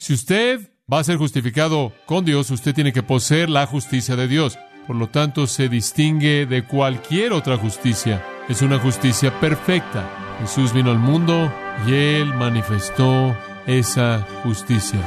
Si 0.00 0.14
usted 0.14 0.70
va 0.90 1.00
a 1.00 1.04
ser 1.04 1.16
justificado 1.16 1.92
con 2.06 2.24
Dios, 2.24 2.52
usted 2.52 2.72
tiene 2.72 2.92
que 2.92 3.02
poseer 3.02 3.50
la 3.50 3.66
justicia 3.66 4.14
de 4.14 4.28
Dios. 4.28 4.56
Por 4.86 4.94
lo 4.94 5.08
tanto, 5.08 5.48
se 5.48 5.68
distingue 5.68 6.46
de 6.46 6.64
cualquier 6.64 7.32
otra 7.32 7.56
justicia. 7.56 8.24
Es 8.48 8.62
una 8.62 8.78
justicia 8.78 9.40
perfecta. 9.40 10.08
Jesús 10.40 10.72
vino 10.72 10.92
al 10.92 11.00
mundo 11.00 11.52
y 11.84 11.94
él 11.94 12.32
manifestó 12.32 13.36
esa 13.66 14.24
justicia. 14.44 15.00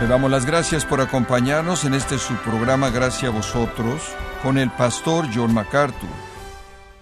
Le 0.00 0.06
damos 0.06 0.30
las 0.30 0.46
gracias 0.46 0.86
por 0.86 1.02
acompañarnos 1.02 1.84
en 1.84 1.92
este 1.92 2.18
su 2.18 2.34
programa 2.36 2.88
Gracias 2.88 3.30
a 3.30 3.36
vosotros 3.36 4.00
con 4.42 4.56
el 4.56 4.70
pastor 4.70 5.28
John 5.34 5.52
MacArthur. 5.52 6.27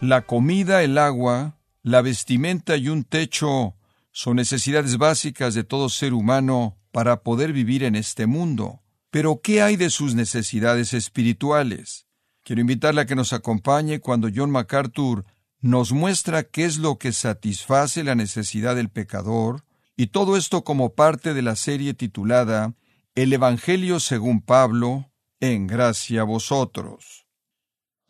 La 0.01 0.27
comida, 0.27 0.83
el 0.83 0.99
agua, 0.99 1.59
la 1.83 2.03
vestimenta 2.03 2.77
y 2.77 2.89
un 2.89 3.05
techo 3.05 3.77
son 4.13 4.37
necesidades 4.37 4.99
básicas 4.99 5.55
de 5.55 5.65
todo 5.65 5.89
ser 5.89 6.13
humano 6.13 6.77
para 6.93 7.23
poder 7.23 7.55
vivir 7.55 7.83
en 7.83 7.97
este 7.97 8.27
mundo. 8.27 8.83
Pero 9.11 9.41
¿qué 9.43 9.63
hay 9.63 9.77
de 9.77 9.89
sus 9.89 10.15
necesidades 10.15 10.93
espirituales? 10.93 12.07
Quiero 12.43 12.61
invitarle 12.61 13.01
a 13.01 13.07
que 13.07 13.15
nos 13.15 13.33
acompañe 13.33 14.01
cuando 14.01 14.29
John 14.35 14.51
MacArthur 14.51 15.25
nos 15.61 15.93
muestra 15.93 16.43
qué 16.43 16.67
es 16.67 16.77
lo 16.77 16.99
que 16.99 17.13
satisface 17.13 18.05
la 18.05 18.15
necesidad 18.15 18.77
del 18.77 18.91
pecador, 18.91 19.65
y 19.97 20.09
todo 20.09 20.37
esto 20.37 20.63
como 20.63 20.95
parte 20.95 21.33
de 21.33 21.43
la 21.43 21.57
serie 21.57 21.95
titulada 21.95 22.75
el 23.15 23.33
Evangelio 23.33 23.99
según 23.99 24.43
Pablo, 24.43 25.11
en 25.41 25.67
gracia 25.67 26.21
a 26.21 26.25
vosotros. 26.25 27.26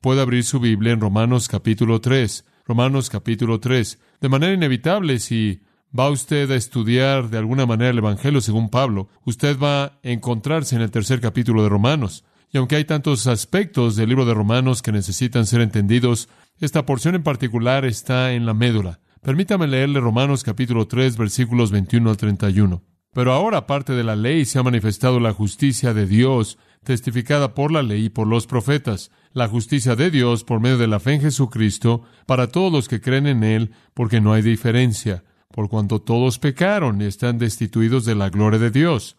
Puede 0.06 0.20
abrir 0.20 0.45
su 0.45 0.60
Biblia 0.60 0.92
en 0.92 1.01
Romanos 1.01 1.48
capítulo 1.48 2.01
3. 2.01 2.45
Romanos 2.65 3.10
capítulo 3.10 3.59
3. 3.59 3.98
De 4.20 4.29
manera 4.29 4.55
inevitable, 4.55 5.19
si 5.19 5.63
va 5.98 6.10
usted 6.10 6.48
a 6.52 6.54
estudiar 6.54 7.29
de 7.29 7.38
alguna 7.38 7.66
manera 7.66 7.90
el 7.90 7.98
Evangelio 7.98 8.40
según 8.40 8.71
Pablo, 8.71 9.09
usted 9.24 9.59
va 9.59 9.82
a 9.85 9.98
encontrarse 10.04 10.76
en 10.76 10.82
el 10.82 10.93
tercer 10.93 11.21
capítulo 11.21 11.65
de 11.65 11.71
Romanos. 11.71 12.24
Y 12.52 12.59
aunque 12.59 12.76
hay 12.76 12.85
tantos 12.85 13.26
aspectos 13.26 13.96
del 13.96 14.10
libro 14.10 14.24
de 14.26 14.35
Romanos 14.35 14.80
que 14.80 14.93
necesitan 14.93 15.45
ser 15.45 15.60
entendidos, 15.60 16.29
esta 16.60 16.87
porción 16.87 17.16
en 17.16 17.24
particular 17.24 17.85
está 17.85 18.32
en 18.32 18.46
la 18.46 18.54
médula. 18.54 19.01
Permítame 19.23 19.66
leerle 19.66 19.98
Romanos 19.98 20.45
capítulo 20.45 20.87
3 20.87 21.16
versículos 21.16 21.73
21 21.73 22.10
al 22.10 22.16
31. 22.16 22.80
Pero 23.13 23.32
ahora, 23.32 23.57
aparte 23.57 23.95
de 23.95 24.04
la 24.04 24.15
ley, 24.15 24.45
se 24.45 24.59
ha 24.59 24.63
manifestado 24.63 25.18
la 25.20 25.32
justicia 25.32 25.95
de 25.95 26.07
Dios, 26.07 26.59
testificada 26.85 27.54
por 27.54 27.73
la 27.73 27.82
ley 27.82 28.04
y 28.04 28.09
por 28.10 28.26
los 28.26 28.46
profetas, 28.46 29.10
la 29.37 29.48
justicia 29.48 29.96
de 29.96 30.10
Dios 30.10 30.45
por 30.45 30.60
medio 30.60 30.79
de 30.79 30.87
la 30.87 30.98
fe 30.98 31.12
en 31.12 31.20
Jesucristo, 31.20 32.01
para 32.24 32.48
todos 32.48 32.73
los 32.73 32.88
que 32.88 33.02
creen 33.02 33.26
en 33.26 33.45
Él, 33.45 33.70
porque 33.92 34.18
no 34.18 34.32
hay 34.32 34.40
diferencia, 34.40 35.24
por 35.52 35.68
cuanto 35.68 36.01
todos 36.01 36.38
pecaron 36.38 37.02
y 37.02 37.04
están 37.04 37.37
destituidos 37.37 38.07
de 38.07 38.14
la 38.14 38.30
gloria 38.30 38.59
de 38.59 38.70
Dios, 38.70 39.18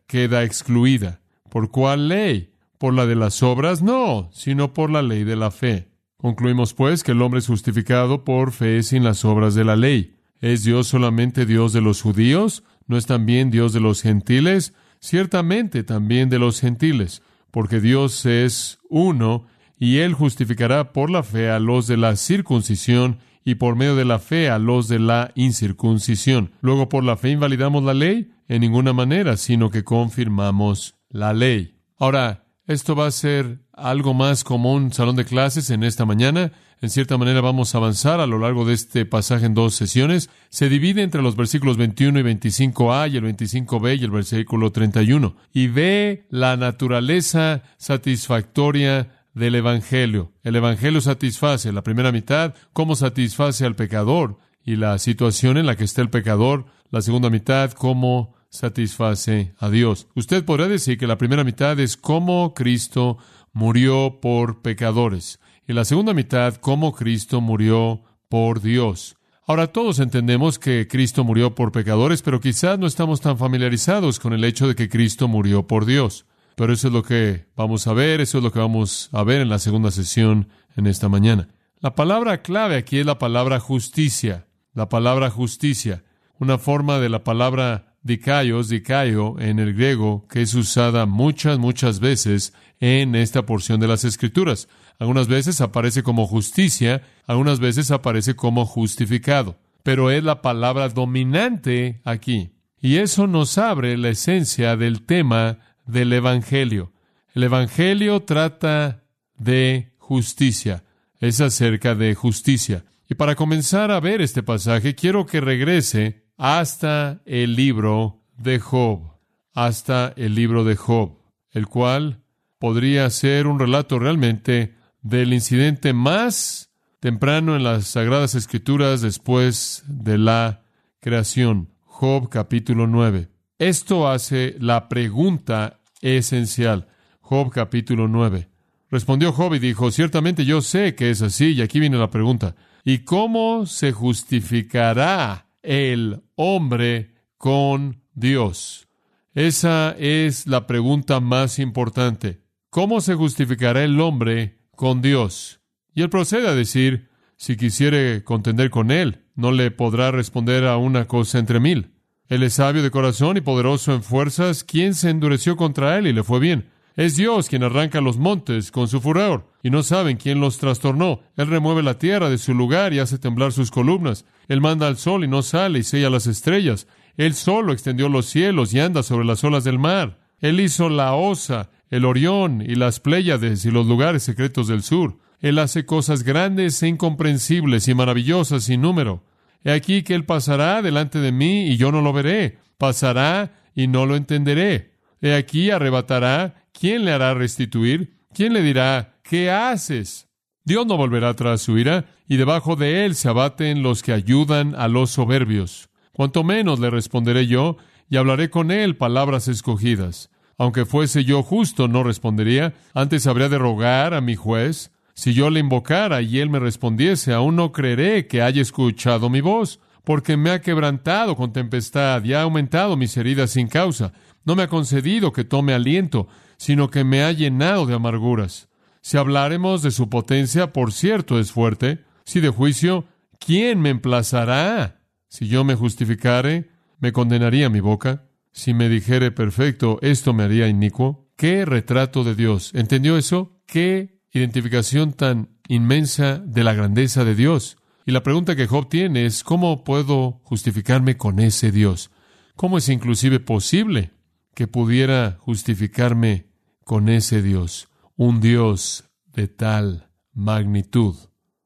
Queda 0.11 0.43
excluida. 0.43 1.21
¿Por 1.49 1.71
cuál 1.71 2.09
ley? 2.09 2.51
¿Por 2.77 2.93
la 2.93 3.05
de 3.05 3.15
las 3.15 3.41
obras? 3.43 3.81
No, 3.81 4.29
sino 4.33 4.73
por 4.73 4.89
la 4.89 5.01
ley 5.01 5.23
de 5.23 5.37
la 5.37 5.51
fe. 5.51 5.87
Concluimos 6.17 6.73
pues 6.73 7.01
que 7.01 7.13
el 7.13 7.21
hombre 7.21 7.39
es 7.39 7.47
justificado 7.47 8.25
por 8.25 8.51
fe 8.51 8.83
sin 8.83 9.05
las 9.05 9.23
obras 9.23 9.55
de 9.55 9.63
la 9.63 9.77
ley. 9.77 10.17
¿Es 10.41 10.65
Dios 10.65 10.87
solamente 10.87 11.45
Dios 11.45 11.71
de 11.71 11.79
los 11.79 12.01
judíos? 12.01 12.65
¿No 12.87 12.97
es 12.97 13.05
también 13.05 13.51
Dios 13.51 13.71
de 13.71 13.79
los 13.79 14.01
gentiles? 14.01 14.73
Ciertamente 14.99 15.85
también 15.85 16.27
de 16.27 16.39
los 16.39 16.59
gentiles, 16.59 17.21
porque 17.49 17.79
Dios 17.79 18.25
es 18.25 18.79
uno 18.89 19.45
y 19.79 19.99
Él 19.99 20.13
justificará 20.13 20.91
por 20.91 21.09
la 21.09 21.23
fe 21.23 21.49
a 21.49 21.59
los 21.59 21.87
de 21.87 21.95
la 21.95 22.17
circuncisión 22.17 23.19
y 23.45 23.55
por 23.55 23.77
medio 23.77 23.95
de 23.95 24.03
la 24.03 24.19
fe 24.19 24.49
a 24.49 24.59
los 24.59 24.89
de 24.89 24.99
la 24.99 25.31
incircuncisión. 25.35 26.51
Luego, 26.59 26.89
por 26.89 27.05
la 27.05 27.15
fe 27.15 27.29
invalidamos 27.29 27.83
la 27.83 27.93
ley 27.93 28.29
en 28.51 28.59
ninguna 28.59 28.91
manera, 28.91 29.37
sino 29.37 29.69
que 29.69 29.85
confirmamos 29.85 30.95
la 31.09 31.31
ley. 31.31 31.77
Ahora, 31.97 32.43
esto 32.67 32.97
va 32.97 33.07
a 33.07 33.11
ser 33.11 33.59
algo 33.71 34.13
más 34.13 34.43
como 34.43 34.73
un 34.73 34.91
salón 34.91 35.15
de 35.15 35.23
clases 35.23 35.69
en 35.69 35.85
esta 35.85 36.03
mañana. 36.03 36.51
En 36.81 36.89
cierta 36.89 37.17
manera 37.17 37.39
vamos 37.39 37.73
a 37.73 37.77
avanzar 37.77 38.19
a 38.19 38.27
lo 38.27 38.39
largo 38.39 38.65
de 38.65 38.73
este 38.73 39.05
pasaje 39.05 39.45
en 39.45 39.53
dos 39.53 39.75
sesiones. 39.75 40.29
Se 40.49 40.67
divide 40.67 41.01
entre 41.01 41.21
los 41.21 41.37
versículos 41.37 41.77
21 41.77 42.19
y 42.19 42.23
25a 42.23 43.09
y 43.09 43.15
el 43.15 43.23
25b 43.23 43.97
y 43.97 44.03
el 44.03 44.11
versículo 44.11 44.73
31. 44.73 45.33
Y 45.53 45.67
ve 45.67 46.25
la 46.29 46.57
naturaleza 46.57 47.63
satisfactoria 47.77 49.23
del 49.33 49.55
Evangelio. 49.55 50.33
El 50.43 50.57
Evangelio 50.57 50.99
satisface 50.99 51.71
la 51.71 51.83
primera 51.83 52.11
mitad, 52.11 52.53
cómo 52.73 52.97
satisface 52.97 53.65
al 53.65 53.77
pecador 53.77 54.39
y 54.61 54.75
la 54.75 54.99
situación 54.99 55.55
en 55.55 55.67
la 55.67 55.77
que 55.77 55.85
está 55.85 56.01
el 56.01 56.09
pecador. 56.09 56.65
La 56.89 57.01
segunda 57.01 57.29
mitad, 57.29 57.71
cómo 57.71 58.40
satisface 58.51 59.55
a 59.57 59.69
Dios. 59.69 60.07
Usted 60.13 60.45
podrá 60.45 60.67
decir 60.67 60.97
que 60.97 61.07
la 61.07 61.17
primera 61.17 61.43
mitad 61.43 61.79
es 61.79 61.97
cómo 61.97 62.53
Cristo 62.53 63.17
murió 63.53 64.19
por 64.21 64.61
pecadores 64.61 65.39
y 65.67 65.73
la 65.73 65.85
segunda 65.85 66.13
mitad 66.13 66.55
cómo 66.55 66.93
Cristo 66.93 67.41
murió 67.41 68.03
por 68.29 68.61
Dios. 68.61 69.15
Ahora 69.47 69.67
todos 69.67 69.99
entendemos 69.99 70.59
que 70.59 70.87
Cristo 70.87 71.23
murió 71.23 71.55
por 71.55 71.71
pecadores, 71.71 72.21
pero 72.21 72.39
quizás 72.39 72.77
no 72.77 72.87
estamos 72.87 73.21
tan 73.21 73.37
familiarizados 73.37 74.19
con 74.19 74.33
el 74.33 74.43
hecho 74.43 74.67
de 74.67 74.75
que 74.75 74.89
Cristo 74.89 75.27
murió 75.27 75.65
por 75.65 75.85
Dios. 75.85 76.25
Pero 76.55 76.73
eso 76.73 76.87
es 76.87 76.93
lo 76.93 77.03
que 77.03 77.47
vamos 77.55 77.87
a 77.87 77.93
ver, 77.93 78.21
eso 78.21 78.37
es 78.37 78.43
lo 78.43 78.51
que 78.51 78.59
vamos 78.59 79.09
a 79.13 79.23
ver 79.23 79.41
en 79.41 79.49
la 79.49 79.59
segunda 79.59 79.91
sesión 79.91 80.49
en 80.75 80.87
esta 80.87 81.09
mañana. 81.09 81.47
La 81.79 81.95
palabra 81.95 82.43
clave 82.43 82.75
aquí 82.75 82.99
es 82.99 83.05
la 83.05 83.17
palabra 83.17 83.59
justicia. 83.59 84.47
La 84.73 84.87
palabra 84.87 85.29
justicia, 85.29 86.03
una 86.39 86.57
forma 86.57 86.99
de 86.99 87.09
la 87.09 87.23
palabra 87.23 87.90
dikaios, 88.03 88.69
dikaio 88.69 89.39
en 89.39 89.59
el 89.59 89.73
griego, 89.73 90.27
que 90.27 90.41
es 90.41 90.53
usada 90.53 91.05
muchas, 91.05 91.59
muchas 91.59 91.99
veces 91.99 92.53
en 92.79 93.15
esta 93.15 93.45
porción 93.45 93.79
de 93.79 93.87
las 93.87 94.03
Escrituras. 94.03 94.67
Algunas 94.99 95.27
veces 95.27 95.61
aparece 95.61 96.03
como 96.03 96.27
justicia, 96.27 97.03
algunas 97.27 97.59
veces 97.59 97.91
aparece 97.91 98.35
como 98.35 98.65
justificado, 98.65 99.59
pero 99.83 100.11
es 100.11 100.23
la 100.23 100.41
palabra 100.41 100.89
dominante 100.89 102.01
aquí. 102.03 102.51
Y 102.79 102.97
eso 102.97 103.27
nos 103.27 103.57
abre 103.57 103.97
la 103.97 104.09
esencia 104.09 104.75
del 104.75 105.03
tema 105.03 105.59
del 105.85 106.13
Evangelio. 106.13 106.93
El 107.33 107.43
Evangelio 107.43 108.21
trata 108.21 109.03
de 109.37 109.93
justicia, 109.97 110.83
es 111.19 111.39
acerca 111.41 111.95
de 111.95 112.15
justicia. 112.15 112.85
Y 113.07 113.15
para 113.15 113.35
comenzar 113.35 113.91
a 113.91 113.99
ver 113.99 114.21
este 114.21 114.41
pasaje, 114.41 114.95
quiero 114.95 115.25
que 115.25 115.41
regrese 115.41 116.20
hasta 116.41 117.21
el 117.25 117.55
libro 117.55 118.23
de 118.35 118.57
Job, 118.57 119.13
hasta 119.53 120.11
el 120.15 120.33
libro 120.33 120.63
de 120.63 120.75
Job, 120.75 121.19
el 121.51 121.67
cual 121.67 122.23
podría 122.57 123.07
ser 123.11 123.45
un 123.45 123.59
relato 123.59 123.99
realmente 123.99 124.73
del 125.03 125.33
incidente 125.33 125.93
más 125.93 126.71
temprano 126.99 127.55
en 127.55 127.63
las 127.63 127.85
Sagradas 127.85 128.33
Escrituras 128.33 129.01
después 129.01 129.83
de 129.85 130.17
la 130.17 130.63
creación. 130.99 131.69
Job 131.83 132.27
capítulo 132.29 132.87
9. 132.87 133.29
Esto 133.59 134.09
hace 134.09 134.55
la 134.57 134.89
pregunta 134.89 135.79
esencial. 136.01 136.87
Job 137.19 137.51
capítulo 137.51 138.07
9. 138.07 138.49
Respondió 138.89 139.31
Job 139.31 139.53
y 139.53 139.59
dijo, 139.59 139.91
ciertamente 139.91 140.43
yo 140.43 140.63
sé 140.63 140.95
que 140.95 141.11
es 141.11 141.21
así, 141.21 141.53
y 141.53 141.61
aquí 141.61 141.79
viene 141.79 141.97
la 141.97 142.09
pregunta, 142.09 142.55
¿y 142.83 143.03
cómo 143.03 143.67
se 143.67 143.91
justificará 143.91 145.50
el 145.63 146.21
hombre 146.35 147.15
con 147.37 148.03
Dios? 148.13 148.87
Esa 149.33 149.95
es 149.97 150.47
la 150.47 150.67
pregunta 150.67 151.19
más 151.19 151.59
importante. 151.59 152.41
¿Cómo 152.69 153.01
se 153.01 153.15
justificará 153.15 153.83
el 153.83 153.99
hombre 153.99 154.59
con 154.75 155.01
Dios? 155.01 155.61
Y 155.93 156.01
él 156.01 156.09
procede 156.09 156.47
a 156.47 156.55
decir, 156.55 157.09
si 157.37 157.57
quisiere 157.57 158.23
contender 158.23 158.69
con 158.69 158.91
él, 158.91 159.25
no 159.35 159.51
le 159.51 159.71
podrá 159.71 160.11
responder 160.11 160.65
a 160.65 160.77
una 160.77 161.07
cosa 161.07 161.39
entre 161.39 161.59
mil. 161.59 161.93
Él 162.27 162.43
es 162.43 162.53
sabio 162.53 162.81
de 162.81 162.91
corazón 162.91 163.35
y 163.37 163.41
poderoso 163.41 163.93
en 163.93 164.03
fuerzas. 164.03 164.63
¿Quién 164.63 164.93
se 164.93 165.09
endureció 165.09 165.57
contra 165.57 165.97
él 165.97 166.07
y 166.07 166.13
le 166.13 166.23
fue 166.23 166.39
bien? 166.39 166.69
Es 166.95 167.15
Dios 167.15 167.49
quien 167.49 167.63
arranca 167.63 167.99
los 167.99 168.17
montes 168.17 168.71
con 168.71 168.87
su 168.87 169.01
furor, 169.01 169.50
y 169.63 169.69
no 169.69 169.83
saben 169.83 170.17
quién 170.17 170.39
los 170.39 170.57
trastornó. 170.57 171.21
Él 171.35 171.47
remueve 171.47 171.83
la 171.83 171.97
tierra 171.97 172.29
de 172.29 172.37
su 172.37 172.53
lugar 172.53 172.93
y 172.93 172.99
hace 172.99 173.17
temblar 173.17 173.51
sus 173.51 173.71
columnas. 173.71 174.25
Él 174.47 174.61
manda 174.61 174.87
al 174.87 174.97
sol 174.97 175.23
y 175.23 175.27
no 175.27 175.41
sale 175.43 175.79
y 175.79 175.83
sella 175.83 176.09
las 176.09 176.27
estrellas. 176.27 176.87
Él 177.17 177.33
solo 177.33 177.73
extendió 177.73 178.09
los 178.09 178.25
cielos 178.25 178.73
y 178.73 178.79
anda 178.79 179.03
sobre 179.03 179.25
las 179.25 179.43
olas 179.43 179.63
del 179.63 179.79
mar. 179.79 180.19
Él 180.39 180.59
hizo 180.59 180.89
la 180.89 181.13
osa, 181.13 181.69
el 181.89 182.05
Orión 182.05 182.61
y 182.61 182.75
las 182.75 182.99
Pléyades 182.99 183.65
y 183.65 183.71
los 183.71 183.85
lugares 183.85 184.23
secretos 184.23 184.67
del 184.67 184.81
sur. 184.81 185.19
Él 185.39 185.59
hace 185.59 185.85
cosas 185.85 186.23
grandes 186.23 186.81
e 186.81 186.87
incomprensibles 186.87 187.87
y 187.87 187.93
maravillosas 187.93 188.63
sin 188.63 188.81
número. 188.81 189.23
He 189.63 189.71
aquí 189.71 190.03
que 190.03 190.15
Él 190.15 190.25
pasará 190.25 190.81
delante 190.81 191.19
de 191.19 191.31
mí 191.31 191.67
y 191.67 191.77
yo 191.77 191.91
no 191.91 192.01
lo 192.01 192.13
veré. 192.13 192.57
Pasará 192.77 193.53
y 193.75 193.87
no 193.87 194.05
lo 194.05 194.15
entenderé. 194.15 194.93
He 195.21 195.35
aquí 195.35 195.69
arrebatará. 195.69 196.65
¿Quién 196.73 197.05
le 197.05 197.11
hará 197.11 197.33
restituir? 197.33 198.20
¿Quién 198.33 198.53
le 198.53 198.61
dirá, 198.61 199.17
¿qué 199.23 199.51
haces? 199.51 200.29
Dios 200.63 200.85
no 200.85 200.95
volverá 200.95 201.33
tras 201.35 201.61
su 201.61 201.77
ira, 201.77 202.05
y 202.27 202.37
debajo 202.37 202.75
de 202.75 203.05
él 203.05 203.15
se 203.15 203.27
abaten 203.27 203.83
los 203.83 204.03
que 204.03 204.13
ayudan 204.13 204.73
a 204.75 204.87
los 204.87 205.09
soberbios. 205.09 205.89
Cuanto 206.13 206.43
menos 206.43 206.79
le 206.79 206.89
responderé 206.89 207.47
yo, 207.47 207.77
y 208.09 208.17
hablaré 208.17 208.49
con 208.49 208.71
él 208.71 208.95
palabras 208.95 209.47
escogidas. 209.47 210.29
Aunque 210.57 210.85
fuese 210.85 211.25
yo 211.25 211.43
justo, 211.43 211.87
no 211.87 212.03
respondería. 212.03 212.73
Antes 212.93 213.27
habría 213.27 213.49
de 213.49 213.57
rogar 213.57 214.13
a 214.13 214.21
mi 214.21 214.35
juez. 214.35 214.91
Si 215.13 215.33
yo 215.33 215.49
le 215.49 215.59
invocara 215.59 216.21
y 216.21 216.39
él 216.39 216.49
me 216.49 216.59
respondiese, 216.59 217.33
aún 217.33 217.55
no 217.55 217.71
creeré 217.71 218.27
que 218.27 218.41
haya 218.41 218.61
escuchado 218.61 219.29
mi 219.29 219.41
voz, 219.41 219.79
porque 220.03 220.37
me 220.37 220.51
ha 220.51 220.61
quebrantado 220.61 221.35
con 221.35 221.51
tempestad 221.51 222.23
y 222.23 222.33
ha 222.33 222.43
aumentado 222.43 222.95
mis 222.95 223.15
heridas 223.17 223.51
sin 223.51 223.67
causa. 223.67 224.13
No 224.45 224.55
me 224.55 224.63
ha 224.63 224.67
concedido 224.67 225.31
que 225.31 225.43
tome 225.43 225.73
aliento, 225.73 226.27
sino 226.61 226.91
que 226.91 227.03
me 227.03 227.23
ha 227.23 227.31
llenado 227.31 227.87
de 227.87 227.95
amarguras. 227.95 228.69
Si 229.01 229.17
habláremos 229.17 229.81
de 229.81 229.89
su 229.89 230.09
potencia, 230.09 230.71
por 230.71 230.93
cierto 230.93 231.39
es 231.39 231.51
fuerte. 231.51 232.05
Si 232.23 232.39
de 232.39 232.49
juicio, 232.49 233.05
¿quién 233.39 233.81
me 233.81 233.89
emplazará? 233.89 235.01
Si 235.27 235.47
yo 235.47 235.63
me 235.63 235.73
justificare, 235.73 236.69
me 236.99 237.13
condenaría 237.13 237.71
mi 237.71 237.79
boca. 237.79 238.27
Si 238.51 238.75
me 238.75 238.89
dijere 238.89 239.31
perfecto, 239.31 239.97
esto 240.03 240.35
me 240.35 240.43
haría 240.43 240.67
inicuo. 240.67 241.31
¿Qué 241.35 241.65
retrato 241.65 242.23
de 242.23 242.35
Dios? 242.35 242.69
¿Entendió 242.75 243.17
eso? 243.17 243.59
¿Qué 243.65 244.21
identificación 244.31 245.13
tan 245.13 245.57
inmensa 245.67 246.37
de 246.45 246.63
la 246.63 246.75
grandeza 246.75 247.25
de 247.25 247.33
Dios? 247.33 247.77
Y 248.05 248.11
la 248.11 248.21
pregunta 248.21 248.55
que 248.55 248.67
Job 248.67 248.87
tiene 248.87 249.25
es, 249.25 249.43
¿cómo 249.43 249.83
puedo 249.83 250.41
justificarme 250.43 251.17
con 251.17 251.39
ese 251.39 251.71
Dios? 251.71 252.11
¿Cómo 252.55 252.77
es 252.77 252.87
inclusive 252.87 253.39
posible 253.39 254.11
que 254.53 254.67
pudiera 254.67 255.37
justificarme 255.39 256.50
con 256.83 257.09
ese 257.09 257.41
Dios? 257.41 257.89
Un 258.15 258.41
Dios 258.41 259.05
de 259.33 259.47
tal 259.47 260.09
magnitud. 260.33 261.15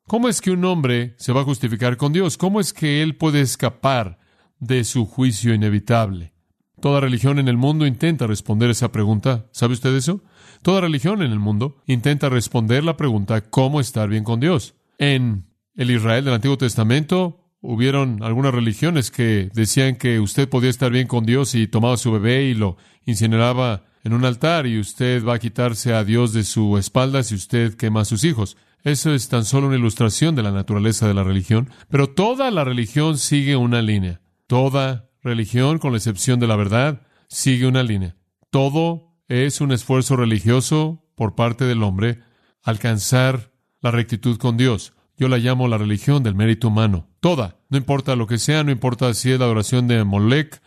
¿Cómo 0.07 0.29
es 0.29 0.41
que 0.41 0.51
un 0.51 0.63
hombre 0.65 1.15
se 1.17 1.33
va 1.33 1.41
a 1.41 1.45
justificar 1.45 1.97
con 1.97 2.13
Dios? 2.13 2.37
¿Cómo 2.37 2.59
es 2.59 2.73
que 2.73 3.01
él 3.01 3.15
puede 3.15 3.41
escapar 3.41 4.19
de 4.59 4.83
su 4.83 5.05
juicio 5.05 5.53
inevitable? 5.53 6.33
Toda 6.79 6.99
religión 6.99 7.39
en 7.39 7.47
el 7.47 7.57
mundo 7.57 7.87
intenta 7.87 8.27
responder 8.27 8.69
esa 8.69 8.91
pregunta. 8.91 9.47
¿Sabe 9.51 9.73
usted 9.73 9.95
eso? 9.95 10.21
Toda 10.61 10.81
religión 10.81 11.23
en 11.23 11.31
el 11.31 11.39
mundo 11.39 11.81
intenta 11.87 12.29
responder 12.29 12.83
la 12.83 12.97
pregunta 12.97 13.41
¿cómo 13.41 13.79
estar 13.79 14.09
bien 14.09 14.23
con 14.23 14.39
Dios? 14.39 14.75
En 14.99 15.47
el 15.75 15.91
Israel 15.91 16.25
del 16.25 16.35
Antiguo 16.35 16.57
Testamento 16.57 17.45
hubieron 17.61 18.21
algunas 18.21 18.53
religiones 18.53 19.09
que 19.09 19.49
decían 19.53 19.95
que 19.95 20.19
usted 20.19 20.47
podía 20.47 20.69
estar 20.69 20.91
bien 20.91 21.07
con 21.07 21.25
Dios 21.25 21.55
y 21.55 21.67
tomaba 21.67 21.97
su 21.97 22.11
bebé 22.11 22.43
y 22.43 22.53
lo 22.53 22.77
incineraba 23.05 23.84
en 24.05 24.13
un 24.13 24.23
altar 24.23 24.67
y 24.67 24.79
usted 24.79 25.25
va 25.25 25.33
a 25.33 25.39
quitarse 25.39 25.93
a 25.93 26.03
Dios 26.03 26.31
de 26.31 26.43
su 26.43 26.77
espalda 26.77 27.23
si 27.23 27.33
usted 27.33 27.73
quema 27.73 28.01
a 28.01 28.05
sus 28.05 28.23
hijos. 28.23 28.55
Eso 28.83 29.15
es 29.15 29.27
tan 29.29 29.45
solo 29.45 29.67
una 29.67 29.77
ilustración 29.77 30.35
de 30.35 30.43
la 30.43 30.51
naturaleza 30.51 31.07
de 31.07 31.15
la 31.15 31.23
religión, 31.23 31.71
pero 31.89 32.07
toda 32.07 32.51
la 32.51 32.63
religión 32.63 33.17
sigue 33.17 33.55
una 33.55 33.81
línea. 33.81 34.21
Toda 34.45 35.09
religión, 35.23 35.79
con 35.79 35.91
la 35.91 35.97
excepción 35.97 36.39
de 36.39 36.45
la 36.45 36.55
verdad, 36.55 37.01
sigue 37.29 37.65
una 37.65 37.81
línea. 37.81 38.15
Todo 38.51 39.17
es 39.27 39.59
un 39.59 39.71
esfuerzo 39.71 40.15
religioso 40.15 41.03
por 41.15 41.33
parte 41.33 41.65
del 41.65 41.81
hombre 41.81 42.19
alcanzar 42.61 43.51
la 43.81 43.89
rectitud 43.89 44.37
con 44.37 44.55
Dios. 44.55 44.93
Yo 45.17 45.29
la 45.29 45.39
llamo 45.39 45.67
la 45.67 45.79
religión 45.79 46.21
del 46.21 46.35
mérito 46.35 46.67
humano. 46.67 47.07
Toda. 47.21 47.57
No 47.69 47.77
importa 47.77 48.15
lo 48.15 48.27
que 48.27 48.37
sea, 48.37 48.63
no 48.63 48.71
importa 48.71 49.11
si 49.15 49.31
es 49.31 49.39
la 49.39 49.45
adoración 49.45 49.87
de 49.87 50.03
Molec, 50.03 50.61